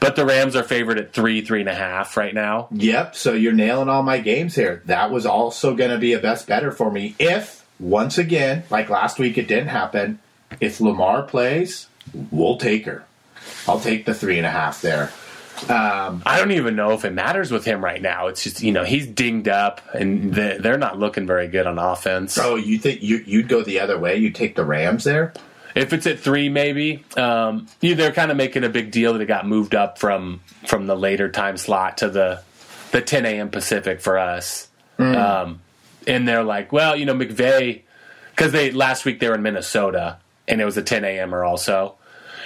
But 0.01 0.17
the 0.17 0.25
Rams 0.25 0.55
are 0.55 0.63
favored 0.63 0.99
at 0.99 1.13
three, 1.13 1.41
three 1.41 1.61
and 1.61 1.69
a 1.69 1.75
half 1.75 2.17
right 2.17 2.35
now. 2.35 2.69
Yep. 2.71 3.17
So 3.17 3.33
you're 3.33 3.53
nailing 3.53 3.89
all 3.89 4.03
my 4.03 4.19
games 4.19 4.55
here. 4.55 4.83
That 4.87 5.11
was 5.11 5.27
also 5.27 5.75
going 5.75 5.91
to 5.91 5.99
be 5.99 6.13
a 6.13 6.19
best 6.19 6.47
better 6.47 6.71
for 6.71 6.91
me 6.91 7.15
if, 7.19 7.67
once 7.81 8.19
again, 8.19 8.63
like 8.71 8.89
last 8.91 9.19
week, 9.19 9.39
it 9.39 9.49
didn't 9.49 9.69
happen. 9.69 10.19
If 10.61 10.81
Lamar 10.81 11.23
plays, 11.23 11.89
we'll 12.31 12.59
take 12.59 12.85
her. 12.85 13.05
I'll 13.67 13.81
take 13.81 14.05
the 14.05 14.15
three 14.15 14.39
and 14.39 14.47
a 14.47 14.51
half 14.51 14.83
there. 14.83 15.13
I 15.69 16.39
don't 16.39 16.53
even 16.53 16.77
know 16.77 16.93
if 16.93 17.05
it 17.05 17.13
matters 17.13 17.51
with 17.51 17.65
him 17.65 17.83
right 17.85 18.01
now. 18.03 18.27
It's 18.29 18.43
just 18.43 18.63
you 18.63 18.73
know 18.73 18.85
he's 18.85 19.07
dinged 19.07 19.49
up, 19.49 19.81
and 19.95 20.35
they- 20.35 20.59
they're 20.59 20.79
not 20.79 20.99
looking 20.99 21.27
very 21.27 21.49
good 21.49 21.67
on 21.67 21.79
offense. 21.79 22.39
Oh, 22.39 22.57
you 22.57 22.79
think 22.79 23.03
you 23.03 23.23
you'd 23.27 23.49
go 23.49 23.63
the 23.63 23.81
other 23.81 23.99
way? 23.99 24.17
You'd 24.17 24.35
take 24.35 24.57
the 24.57 24.65
Rams 24.65 25.05
there? 25.05 25.33
If 25.75 25.93
it's 25.95 26.07
at 26.07 26.19
three, 26.19 26.49
maybe 26.51 27.03
um, 27.17 27.67
they're 27.81 28.13
kind 28.13 28.31
of 28.31 28.37
making 28.37 28.63
a 28.65 28.69
big 28.69 28.91
deal 28.91 29.15
that 29.15 29.23
it 29.23 29.27
got 29.27 29.47
moved 29.47 29.75
up 29.75 29.99
from 29.99 30.41
from 30.67 30.87
the 30.87 30.95
later 30.97 31.31
time 31.31 31.57
slot 31.57 31.99
to 31.99 32.09
the 32.11 32.41
the 32.91 33.01
10 33.01 33.25
a.m. 33.25 33.49
Pacific 33.49 34.01
for 34.03 34.19
us. 34.19 34.69
Um, 34.99 35.61
and 36.07 36.29
they're 36.29 36.45
like, 36.45 36.73
well, 36.73 36.95
you 36.95 37.07
know, 37.07 37.15
McVay, 37.15 37.81
because 38.33 38.53
they 38.53 38.71
last 38.71 39.05
week 39.07 39.19
they 39.19 39.29
were 39.29 39.35
in 39.35 39.43
Minnesota 39.43 40.19
and 40.47 40.61
it 40.61 40.65
was 40.67 40.77
a 40.77 40.83
10 40.83 41.05
a.m. 41.05 41.35
or 41.35 41.43
also, 41.43 41.95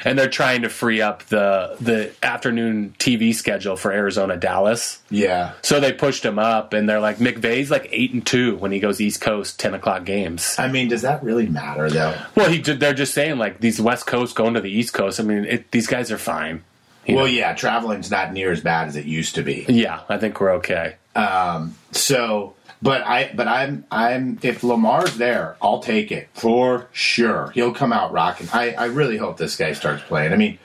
and 0.07 0.19
they're 0.19 0.29
trying 0.29 0.63
to 0.63 0.69
free 0.69 1.03
up 1.03 1.25
the 1.25 1.77
the 1.81 2.13
afternoon 2.23 2.95
TV 2.99 3.35
schedule 3.35 3.77
for 3.77 3.93
Arizona 3.93 4.37
Dallas. 4.37 5.03
Yeah. 5.11 5.53
So 5.63 5.81
they 5.81 5.93
pushed 5.93 6.25
him 6.25 6.39
up, 6.39 6.73
and 6.73 6.89
they're 6.89 7.01
like, 7.01 7.19
McVay's 7.19 7.71
like 7.71 7.89
eight 7.91 8.13
and 8.13 8.25
two 8.25 8.57
when 8.57 8.73
he 8.73 8.79
goes 8.79 9.01
East 9.01 9.21
Coast 9.21 9.59
10 9.59 9.75
o'clock 9.75 10.05
games. 10.05 10.55
I 10.59 10.69
mean, 10.69 10.89
does 10.89 11.03
that 11.03 11.23
really 11.23 11.47
matter 11.47 11.91
though? 11.91 12.17
Well, 12.35 12.51
he 12.51 12.61
they're 12.61 12.95
just 12.95 13.15
saying 13.15 13.39
like 13.39 13.61
these 13.61 13.81
West 13.81 14.07
Coast 14.07 14.37
going 14.37 14.55
to 14.55 14.61
the 14.61 14.71
East 14.71 14.95
Coast. 14.95 15.19
I 15.19 15.23
mean, 15.25 15.45
it, 15.45 15.71
these 15.71 15.87
guys 15.87 16.13
are 16.13 16.19
fine. 16.19 16.63
Well, 17.09 17.19
know? 17.19 17.25
yeah, 17.25 17.55
traveling's 17.55 18.11
not 18.11 18.33
near 18.33 18.51
as 18.51 18.61
bad 18.61 18.89
as 18.89 18.97
it 18.97 19.07
used 19.07 19.37
to 19.37 19.43
be. 19.43 19.65
yeah, 19.69 20.01
I 20.09 20.19
think 20.19 20.41
we're 20.41 20.53
okay. 20.55 20.97
Um, 21.15 21.77
so, 21.93 22.56
but 22.83 23.03
I, 23.03 23.33
but 23.35 23.49
I'm, 23.49 23.85
I'm. 23.91 24.39
If 24.43 24.63
Lamar's 24.63 25.17
there, 25.17 25.57
I'll 25.63 25.81
take 25.81 26.13
it 26.13 26.29
for 26.35 26.89
sure. 26.93 27.51
He'll 27.55 27.75
come 27.75 27.93
out 27.93 28.13
rocking. 28.13 28.49
I, 28.53 28.73
I 28.73 28.85
really 28.87 29.17
hope 29.17 29.37
this 29.37 29.57
guy 29.57 29.73
starts 29.73 30.03
playing. 30.03 30.33
I 30.33 30.37
mean, 30.37 30.59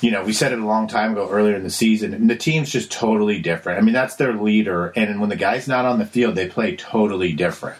you 0.00 0.10
know, 0.10 0.24
we 0.24 0.32
said 0.32 0.52
it 0.52 0.58
a 0.58 0.66
long 0.66 0.88
time 0.88 1.12
ago, 1.12 1.28
earlier 1.30 1.56
in 1.56 1.62
the 1.62 1.70
season, 1.70 2.12
and 2.12 2.28
the 2.28 2.36
team's 2.36 2.70
just 2.70 2.90
totally 2.90 3.40
different. 3.40 3.78
I 3.78 3.82
mean, 3.82 3.94
that's 3.94 4.16
their 4.16 4.34
leader, 4.34 4.88
and 4.96 5.20
when 5.20 5.30
the 5.30 5.36
guy's 5.36 5.68
not 5.68 5.84
on 5.84 5.98
the 5.98 6.06
field, 6.06 6.34
they 6.34 6.48
play 6.48 6.76
totally 6.76 7.32
different. 7.32 7.78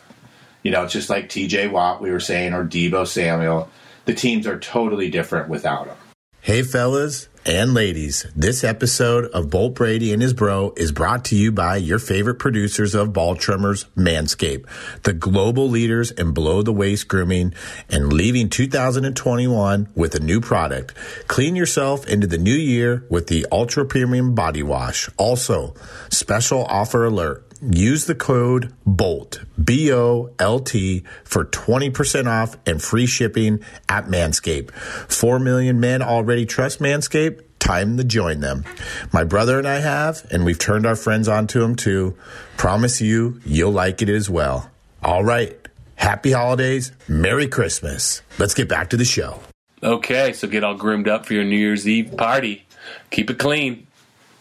You 0.63 0.71
know, 0.71 0.85
it's 0.85 0.93
just 0.93 1.11
like 1.11 1.29
T.J. 1.29 1.69
Watt 1.69 2.01
we 2.01 2.11
were 2.11 2.21
saying, 2.21 2.55
or 2.55 2.65
Deebo 2.65 3.07
Samuel. 3.07 3.69
The 4.05 4.15
teams 4.15 4.47
are 4.47 4.59
totally 4.59 5.11
different 5.11 5.49
without 5.49 5.89
him. 5.89 5.97
Hey, 6.41 6.63
fellas 6.63 7.29
and 7.45 7.75
ladies, 7.75 8.25
this 8.37 8.63
episode 8.63 9.25
of 9.33 9.51
Bolt 9.51 9.75
Brady 9.75 10.13
and 10.13 10.23
his 10.23 10.33
bro 10.33 10.73
is 10.77 10.93
brought 10.93 11.25
to 11.27 11.37
you 11.37 11.51
by 11.51 11.77
your 11.77 11.99
favorite 11.99 12.37
producers 12.37 12.95
of 12.95 13.13
ball 13.13 13.35
trimmers, 13.35 13.85
Manscaped, 13.97 14.67
the 15.03 15.13
global 15.13 15.69
leaders 15.69 16.13
in 16.13 16.35
below 16.35 16.63
the 16.63 16.73
waist 16.73 17.09
grooming 17.09 17.53
and 17.89 18.13
leaving 18.13 18.49
2021 18.49 19.89
with 19.97 20.15
a 20.15 20.21
new 20.21 20.41
product. 20.41 20.95
Clean 21.27 21.57
yourself 21.57 22.07
into 22.07 22.29
the 22.29 22.39
new 22.39 22.55
year 22.55 23.05
with 23.11 23.27
the 23.27 23.45
ultra 23.51 23.85
premium 23.85 24.37
body 24.37 24.63
wash. 24.63 25.09
Also, 25.17 25.75
special 26.11 26.65
offer 26.67 27.05
alert. 27.05 27.52
Use 27.63 28.07
the 28.07 28.17
code 28.17 28.75
BOLT, 28.85 29.45
B 29.63 29.93
O 29.93 30.35
L 30.41 30.59
T, 30.59 31.05
for 31.23 31.45
20% 31.45 32.27
off 32.27 32.57
and 32.67 32.83
free 32.83 33.07
shipping 33.07 33.63
at 33.89 34.07
Manscaped. 34.07 34.73
4 34.73 35.39
million 35.39 35.79
men 35.79 36.03
already 36.03 36.45
trust 36.45 36.81
Manscaped. 36.81 37.43
Time 37.61 37.97
to 37.99 38.03
join 38.03 38.41
them. 38.41 38.65
My 39.13 39.23
brother 39.23 39.61
and 39.61 39.69
I 39.69 39.79
have, 39.79 40.27
and 40.33 40.45
we've 40.45 40.59
turned 40.59 40.87
our 40.87 40.97
friends 40.97 41.29
onto 41.29 41.61
them 41.61 41.77
too. 41.77 42.17
Promise 42.57 43.01
you, 43.01 43.41
you'll 43.47 43.71
like 43.71 44.03
it 44.03 44.09
as 44.09 44.29
well. 44.29 44.69
All 45.01 45.23
right. 45.23 45.57
Happy 45.95 46.33
holidays. 46.33 46.91
Merry 47.07 47.47
Christmas. 47.47 48.23
Let's 48.41 48.55
get 48.55 48.69
back 48.69 48.91
to 48.91 48.97
the 48.97 49.05
show. 49.05 49.39
Okay, 49.85 50.33
so 50.33 50.49
get 50.49 50.65
all 50.65 50.75
groomed 50.75 51.07
up 51.07 51.27
for 51.27 51.35
your 51.35 51.45
New 51.45 51.59
Year's 51.59 51.87
Eve 51.87 52.17
party. 52.17 52.67
Keep 53.11 53.31
it 53.31 53.39
clean. 53.39 53.87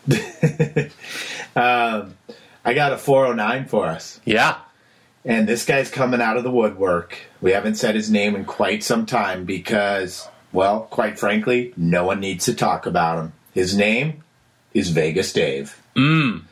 um, 1.55 2.15
I 2.63 2.73
got 2.73 2.93
a 2.93 2.97
409 2.97 3.65
for 3.65 3.85
us. 3.87 4.19
Yeah. 4.25 4.57
And 5.23 5.47
this 5.47 5.65
guy's 5.65 5.91
coming 5.91 6.21
out 6.21 6.37
of 6.37 6.43
the 6.43 6.51
woodwork. 6.51 7.17
We 7.41 7.51
haven't 7.51 7.75
said 7.75 7.95
his 7.95 8.09
name 8.09 8.35
in 8.35 8.45
quite 8.45 8.83
some 8.83 9.05
time 9.05 9.45
because, 9.45 10.27
well, 10.51 10.81
quite 10.81 11.19
frankly, 11.19 11.73
no 11.77 12.05
one 12.05 12.19
needs 12.19 12.45
to 12.45 12.55
talk 12.55 12.85
about 12.85 13.19
him. 13.19 13.33
His 13.53 13.75
name 13.75 14.23
is 14.73 14.89
Vegas 14.89 15.33
Dave. 15.33 15.79
Mm. 15.95 16.43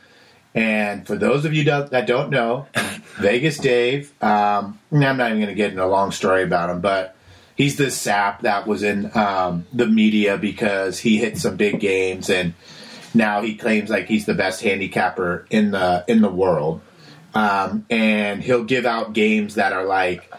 And 0.54 1.06
for 1.06 1.16
those 1.16 1.44
of 1.44 1.54
you 1.54 1.64
that 1.64 2.06
don't 2.06 2.30
know, 2.30 2.66
Vegas 3.18 3.58
Dave, 3.58 4.12
um, 4.22 4.78
I'm 4.92 5.16
not 5.16 5.30
even 5.30 5.38
going 5.38 5.48
to 5.48 5.54
get 5.54 5.70
into 5.70 5.84
a 5.84 5.86
long 5.86 6.10
story 6.10 6.42
about 6.42 6.70
him, 6.70 6.80
but 6.80 7.16
he's 7.56 7.76
this 7.76 7.96
sap 7.96 8.42
that 8.42 8.66
was 8.66 8.82
in 8.82 9.16
um, 9.16 9.66
the 9.72 9.86
media 9.86 10.36
because 10.38 10.98
he 10.98 11.18
hit 11.18 11.38
some 11.38 11.56
big 11.56 11.80
games 11.80 12.30
and 12.30 12.54
now 13.14 13.42
he 13.42 13.54
claims 13.56 13.90
like 13.90 14.06
he's 14.06 14.26
the 14.26 14.34
best 14.34 14.62
handicapper 14.62 15.46
in 15.50 15.70
the 15.72 16.04
in 16.06 16.22
the 16.22 16.30
world. 16.30 16.80
Um, 17.34 17.86
and 17.88 18.42
he'll 18.42 18.64
give 18.64 18.86
out 18.86 19.12
games 19.12 19.54
that 19.54 19.72
are 19.72 19.84
like, 19.84 20.30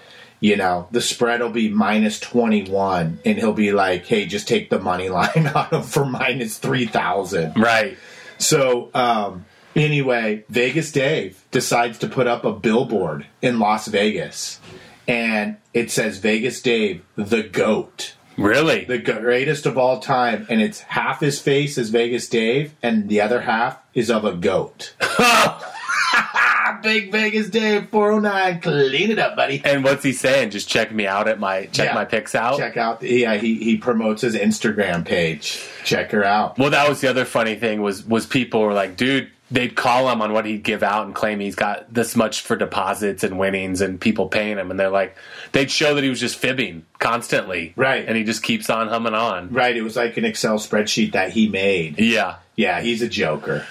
you 0.41 0.57
know, 0.57 0.87
the 0.91 1.01
spread 1.01 1.39
will 1.39 1.51
be 1.51 1.69
minus 1.69 2.19
21, 2.19 3.19
and 3.23 3.37
he'll 3.37 3.53
be 3.53 3.71
like, 3.71 4.05
hey, 4.05 4.25
just 4.25 4.47
take 4.47 4.69
the 4.69 4.79
money 4.79 5.07
line 5.07 5.47
on 5.55 5.67
him 5.67 5.83
for 5.83 6.05
minus 6.05 6.57
3,000. 6.57 7.53
Right. 7.57 7.97
So, 8.39 8.89
um, 8.93 9.45
anyway, 9.75 10.43
Vegas 10.49 10.91
Dave 10.91 11.43
decides 11.51 11.99
to 11.99 12.07
put 12.07 12.27
up 12.27 12.43
a 12.43 12.51
billboard 12.51 13.27
in 13.41 13.59
Las 13.59 13.87
Vegas, 13.87 14.59
and 15.07 15.57
it 15.73 15.91
says 15.91 16.17
Vegas 16.17 16.61
Dave, 16.61 17.03
the 17.15 17.43
GOAT. 17.43 18.15
Really? 18.37 18.85
The 18.85 18.97
greatest 18.97 19.65
of 19.65 19.77
all 19.77 19.99
time, 19.99 20.47
and 20.49 20.61
it's 20.61 20.79
half 20.81 21.19
his 21.19 21.39
face 21.39 21.77
is 21.77 21.89
Vegas 21.89 22.27
Dave, 22.29 22.73
and 22.81 23.09
the 23.09 23.21
other 23.21 23.41
half 23.41 23.77
is 23.93 24.09
of 24.09 24.25
a 24.25 24.33
goat. 24.33 24.93
Big 26.81 27.11
Vegas 27.11 27.49
Dave 27.49 27.89
409. 27.89 28.61
Clean 28.61 29.11
it 29.11 29.19
up, 29.19 29.35
buddy. 29.35 29.61
And 29.63 29.83
what's 29.83 30.03
he 30.03 30.13
saying? 30.13 30.49
Just 30.49 30.67
check 30.67 30.91
me 30.91 31.05
out 31.05 31.27
at 31.27 31.39
my 31.39 31.65
check 31.67 31.89
Yeah. 31.89 31.93
my 31.93 32.05
pics 32.05 32.33
out. 32.33 32.57
Check 32.57 32.75
out. 32.77 33.03
Yeah, 33.03 33.35
he, 33.35 33.55
he 33.63 33.77
promotes 33.77 34.21
his 34.23 34.35
Instagram 34.35 35.05
page. 35.05 35.63
Check 35.83 36.11
her 36.11 36.23
out. 36.23 36.57
Well, 36.57 36.71
that 36.71 36.89
was 36.89 37.01
the 37.01 37.09
other 37.09 37.25
funny 37.25 37.55
thing 37.55 37.81
was 37.81 38.03
was 38.05 38.25
people 38.25 38.61
were 38.61 38.73
like, 38.73 38.97
dude, 38.97 39.29
they'd 39.51 39.75
call 39.75 40.09
him 40.09 40.21
on 40.21 40.33
what 40.33 40.45
he'd 40.45 40.63
give 40.63 40.81
out 40.81 41.05
and 41.05 41.13
claim 41.13 41.39
he's 41.39 41.55
got 41.55 41.93
this 41.93 42.15
much 42.15 42.41
for 42.41 42.55
deposits 42.55 43.23
and 43.23 43.37
winnings 43.37 43.81
and 43.81 43.99
people 43.99 44.27
paying 44.29 44.57
him, 44.57 44.71
and 44.71 44.79
they're 44.79 44.89
like, 44.89 45.15
they'd 45.51 45.69
show 45.69 45.93
that 45.93 46.03
he 46.03 46.09
was 46.09 46.19
just 46.19 46.37
fibbing 46.37 46.85
constantly, 46.99 47.73
Right. 47.75 48.05
And 48.07 48.17
he 48.17 48.23
just 48.23 48.41
keeps 48.43 48.69
on 48.69 48.87
humming 48.87 49.13
on. 49.13 49.49
Right, 49.51 49.75
it 49.75 49.81
was 49.81 49.95
like 49.95 50.17
an 50.17 50.25
Excel 50.25 50.57
spreadsheet 50.57 51.11
that 51.11 51.31
he 51.31 51.47
made. 51.49 51.99
Yeah. 51.99 52.37
Yeah, 52.55 52.81
he's 52.81 53.01
a 53.01 53.07
joker. 53.09 53.65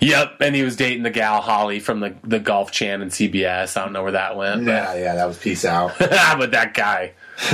Yep, 0.00 0.40
and 0.40 0.54
he 0.54 0.62
was 0.62 0.76
dating 0.76 1.02
the 1.02 1.10
gal 1.10 1.40
Holly 1.40 1.80
from 1.80 1.98
the 2.00 2.14
the 2.22 2.38
Golf 2.38 2.70
Chan 2.70 3.02
and 3.02 3.10
CBS. 3.10 3.76
I 3.76 3.82
don't 3.84 3.92
know 3.92 4.04
where 4.04 4.12
that 4.12 4.36
went, 4.36 4.64
but, 4.64 4.70
Yeah, 4.70 4.94
yeah, 4.94 5.14
that 5.16 5.26
was 5.26 5.38
peace 5.38 5.64
out. 5.64 5.92
but 5.98 6.52
that 6.52 6.72
guy. 6.74 7.14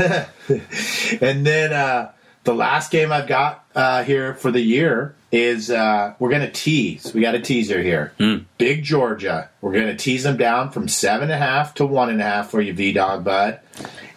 and 1.21 1.47
then 1.47 1.73
uh, 1.73 2.13
the 2.45 2.55
last 2.55 2.91
game 2.91 3.13
I've 3.13 3.27
got 3.27 3.65
uh, 3.75 4.05
here 4.05 4.35
for 4.35 4.51
the 4.51 4.61
year 4.61 5.15
is 5.35 5.69
uh, 5.69 6.15
we're 6.21 6.31
going 6.31 6.43
to 6.43 6.51
tease. 6.51 7.13
We 7.13 7.21
got 7.21 7.35
a 7.35 7.41
teaser 7.41 7.83
here. 7.83 8.13
Big 8.57 8.85
Georgia. 8.85 9.51
We're 9.61 9.73
going 9.73 9.89
to 9.89 9.97
tease 9.97 10.23
them 10.23 10.37
down 10.37 10.71
from 10.71 10.87
seven 10.87 11.25
and 11.25 11.33
a 11.33 11.37
half 11.37 11.75
to 11.75 11.87
one 11.87 12.09
and 12.09 12.21
a 12.21 12.25
half 12.25 12.51
for 12.53 12.61
you, 12.61 12.73
V 12.73 12.93
Dog 12.93 13.25
Bud. 13.25 13.59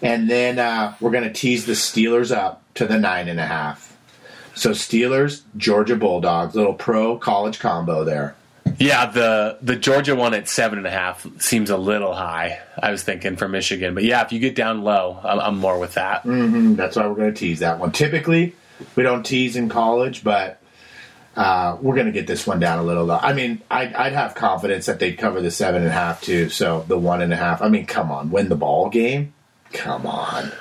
And 0.03 0.29
then 0.29 0.59
uh, 0.59 0.93
we're 1.01 1.09
going 1.09 1.23
to 1.23 1.33
tease 1.33 1.65
the 1.65 1.73
Steelers 1.73 2.35
up 2.35 2.61
to 2.75 2.85
the 2.85 2.99
nine 2.99 3.29
and 3.29 3.39
a 3.39 3.45
half. 3.47 3.97
So 4.53 4.71
Steelers, 4.71 5.41
Georgia 5.57 5.95
Bulldogs, 5.95 6.53
little 6.53 6.75
pro 6.75 7.17
college 7.17 7.57
combo 7.57 8.03
there. 8.03 8.35
Yeah, 8.77 9.07
the 9.07 9.57
the 9.61 9.75
Georgia 9.75 10.15
one 10.15 10.35
at 10.35 10.47
seven 10.47 10.77
and 10.77 10.85
a 10.85 10.91
half 10.91 11.25
seems 11.41 11.71
a 11.71 11.77
little 11.77 12.13
high. 12.13 12.59
I 12.77 12.91
was 12.91 13.01
thinking 13.01 13.37
for 13.37 13.47
Michigan, 13.47 13.95
but 13.95 14.03
yeah, 14.03 14.23
if 14.23 14.31
you 14.31 14.39
get 14.39 14.53
down 14.55 14.83
low, 14.83 15.19
I'm, 15.23 15.39
I'm 15.39 15.57
more 15.57 15.79
with 15.79 15.95
that. 15.95 16.21
That's 16.25 16.95
why 16.95 17.07
we're 17.07 17.15
going 17.15 17.33
to 17.33 17.39
tease 17.39 17.59
that 17.59 17.79
one. 17.79 17.91
Typically, 17.91 18.55
we 18.95 19.01
don't 19.01 19.25
tease 19.25 19.55
in 19.55 19.69
college, 19.69 20.23
but 20.23 20.61
uh, 21.37 21.77
we're 21.79 21.93
going 21.93 22.07
to 22.07 22.11
get 22.11 22.25
this 22.25 22.47
one 22.47 22.59
down 22.59 22.79
a 22.79 22.83
little 22.83 23.05
low. 23.05 23.19
I 23.21 23.33
mean, 23.33 23.61
I'd, 23.69 23.93
I'd 23.93 24.13
have 24.13 24.33
confidence 24.33 24.87
that 24.87 24.99
they'd 24.99 25.17
cover 25.17 25.39
the 25.39 25.51
seven 25.51 25.83
and 25.83 25.91
a 25.91 25.93
half 25.93 26.21
too. 26.21 26.49
So 26.49 26.83
the 26.87 26.97
one 26.97 27.21
and 27.21 27.31
a 27.31 27.35
half. 27.35 27.61
I 27.61 27.69
mean, 27.69 27.85
come 27.85 28.11
on, 28.11 28.31
win 28.31 28.49
the 28.49 28.55
ball 28.55 28.89
game. 28.89 29.33
Come 29.71 30.07
on. 30.07 30.51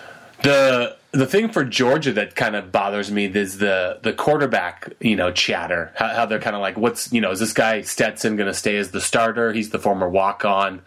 The 0.43 0.97
the 1.12 1.27
thing 1.27 1.49
for 1.49 1.65
Georgia 1.65 2.12
that 2.12 2.37
kind 2.37 2.55
of 2.55 2.71
bothers 2.71 3.11
me 3.11 3.25
is 3.25 3.57
the 3.57 4.01
the 4.03 4.12
quarterback, 4.12 4.93
you 5.01 5.17
know, 5.17 5.33
chatter. 5.33 5.93
How, 5.97 6.09
how 6.09 6.27
they're 6.27 6.41
kind 6.41 6.55
of 6.55 6.61
like, 6.61 6.77
what's 6.77 7.11
you 7.11 7.23
know, 7.23 7.31
is 7.31 7.41
this 7.41 7.55
guy 7.55 7.81
Stetson 7.81 8.37
going 8.37 8.49
to 8.49 8.55
stay 8.55 8.77
as 8.77 8.91
the 8.91 9.01
starter? 9.01 9.55
He's 9.55 9.71
the 9.71 9.79
former 9.79 10.09
walk 10.09 10.45
on. 10.45 10.83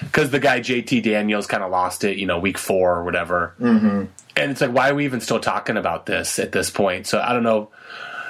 Because 0.00 0.30
the 0.30 0.40
guy 0.40 0.60
JT 0.60 1.02
Daniels 1.02 1.46
kind 1.46 1.62
of 1.62 1.70
lost 1.70 2.02
it, 2.02 2.18
you 2.18 2.26
know, 2.26 2.38
week 2.38 2.58
four 2.58 2.96
or 2.96 3.04
whatever. 3.04 3.54
Mm-hmm. 3.60 4.04
And 4.36 4.50
it's 4.50 4.60
like, 4.60 4.72
why 4.72 4.90
are 4.90 4.94
we 4.94 5.04
even 5.04 5.20
still 5.20 5.38
talking 5.38 5.76
about 5.76 6.06
this 6.06 6.38
at 6.38 6.50
this 6.50 6.70
point? 6.70 7.06
So 7.06 7.20
I 7.20 7.32
don't 7.32 7.44
know. 7.44 7.70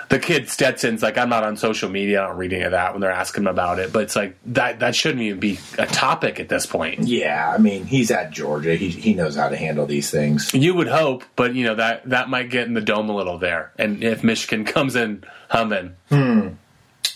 The 0.08 0.18
kid 0.18 0.48
Stetson's 0.48 1.02
like, 1.02 1.16
I'm 1.18 1.28
not 1.28 1.44
on 1.44 1.56
social 1.56 1.88
media. 1.88 2.22
I 2.22 2.26
don't 2.28 2.36
read 2.36 2.52
any 2.52 2.62
of 2.62 2.72
that 2.72 2.92
when 2.92 3.00
they're 3.00 3.10
asking 3.10 3.44
him 3.44 3.48
about 3.48 3.78
it. 3.78 3.92
But 3.92 4.04
it's 4.04 4.16
like 4.16 4.36
that 4.46 4.80
that 4.80 4.94
shouldn't 4.94 5.22
even 5.22 5.40
be 5.40 5.58
a 5.78 5.86
topic 5.86 6.40
at 6.40 6.48
this 6.48 6.66
point. 6.66 7.00
Yeah, 7.04 7.52
I 7.54 7.58
mean, 7.58 7.84
he's 7.86 8.10
at 8.10 8.30
Georgia. 8.30 8.74
He 8.74 8.88
he 8.88 9.14
knows 9.14 9.36
how 9.36 9.48
to 9.48 9.56
handle 9.56 9.86
these 9.86 10.10
things. 10.10 10.52
You 10.54 10.74
would 10.74 10.88
hope, 10.88 11.24
but 11.36 11.54
you 11.54 11.64
know 11.64 11.74
that 11.76 12.08
that 12.10 12.28
might 12.28 12.50
get 12.50 12.66
in 12.66 12.74
the 12.74 12.80
dome 12.80 13.08
a 13.08 13.14
little 13.16 13.38
there. 13.38 13.72
And 13.78 14.02
if 14.04 14.22
Michigan 14.24 14.64
comes 14.66 14.96
in 14.96 15.24
humming, 15.48 15.96
hmm. 16.08 16.48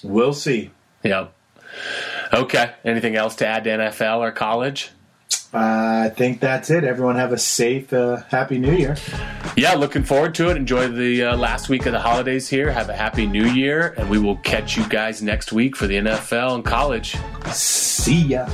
We'll 0.03 0.33
see. 0.35 0.71
yeah. 1.03 1.29
Okay. 2.33 2.73
Anything 2.85 3.17
else 3.17 3.35
to 3.37 3.47
add 3.47 3.65
to 3.65 3.71
NFL 3.71 4.19
or 4.19 4.31
college? 4.33 4.91
I 5.53 6.11
think 6.11 6.41
that's 6.41 6.69
it. 6.71 6.85
Everyone 6.85 7.17
have 7.17 7.33
a 7.33 7.39
safe, 7.39 7.93
uh, 7.93 8.17
happy 8.29 8.59
New 8.59 8.73
Year. 8.73 8.97
Yeah, 9.57 9.75
looking 9.75 10.03
forward 10.05 10.35
to 10.37 10.51
it. 10.51 10.57
Enjoy 10.57 10.89
the 10.89 11.25
uh, 11.25 11.37
last 11.37 11.69
week 11.69 11.87
of 11.87 11.93
the 11.93 12.01
holidays 12.01 12.49
here. 12.49 12.71
Have 12.71 12.91
a 12.91 12.97
happy 12.97 13.27
New 13.27 13.47
Year, 13.47 13.95
and 13.97 14.11
we 14.11 14.19
will 14.19 14.37
catch 14.37 14.77
you 14.77 14.87
guys 14.89 15.23
next 15.23 15.53
week 15.53 15.75
for 15.75 15.87
the 15.87 15.97
NFL 15.97 16.57
and 16.57 16.65
college. 16.65 17.17
See 17.53 18.23
ya. 18.23 18.49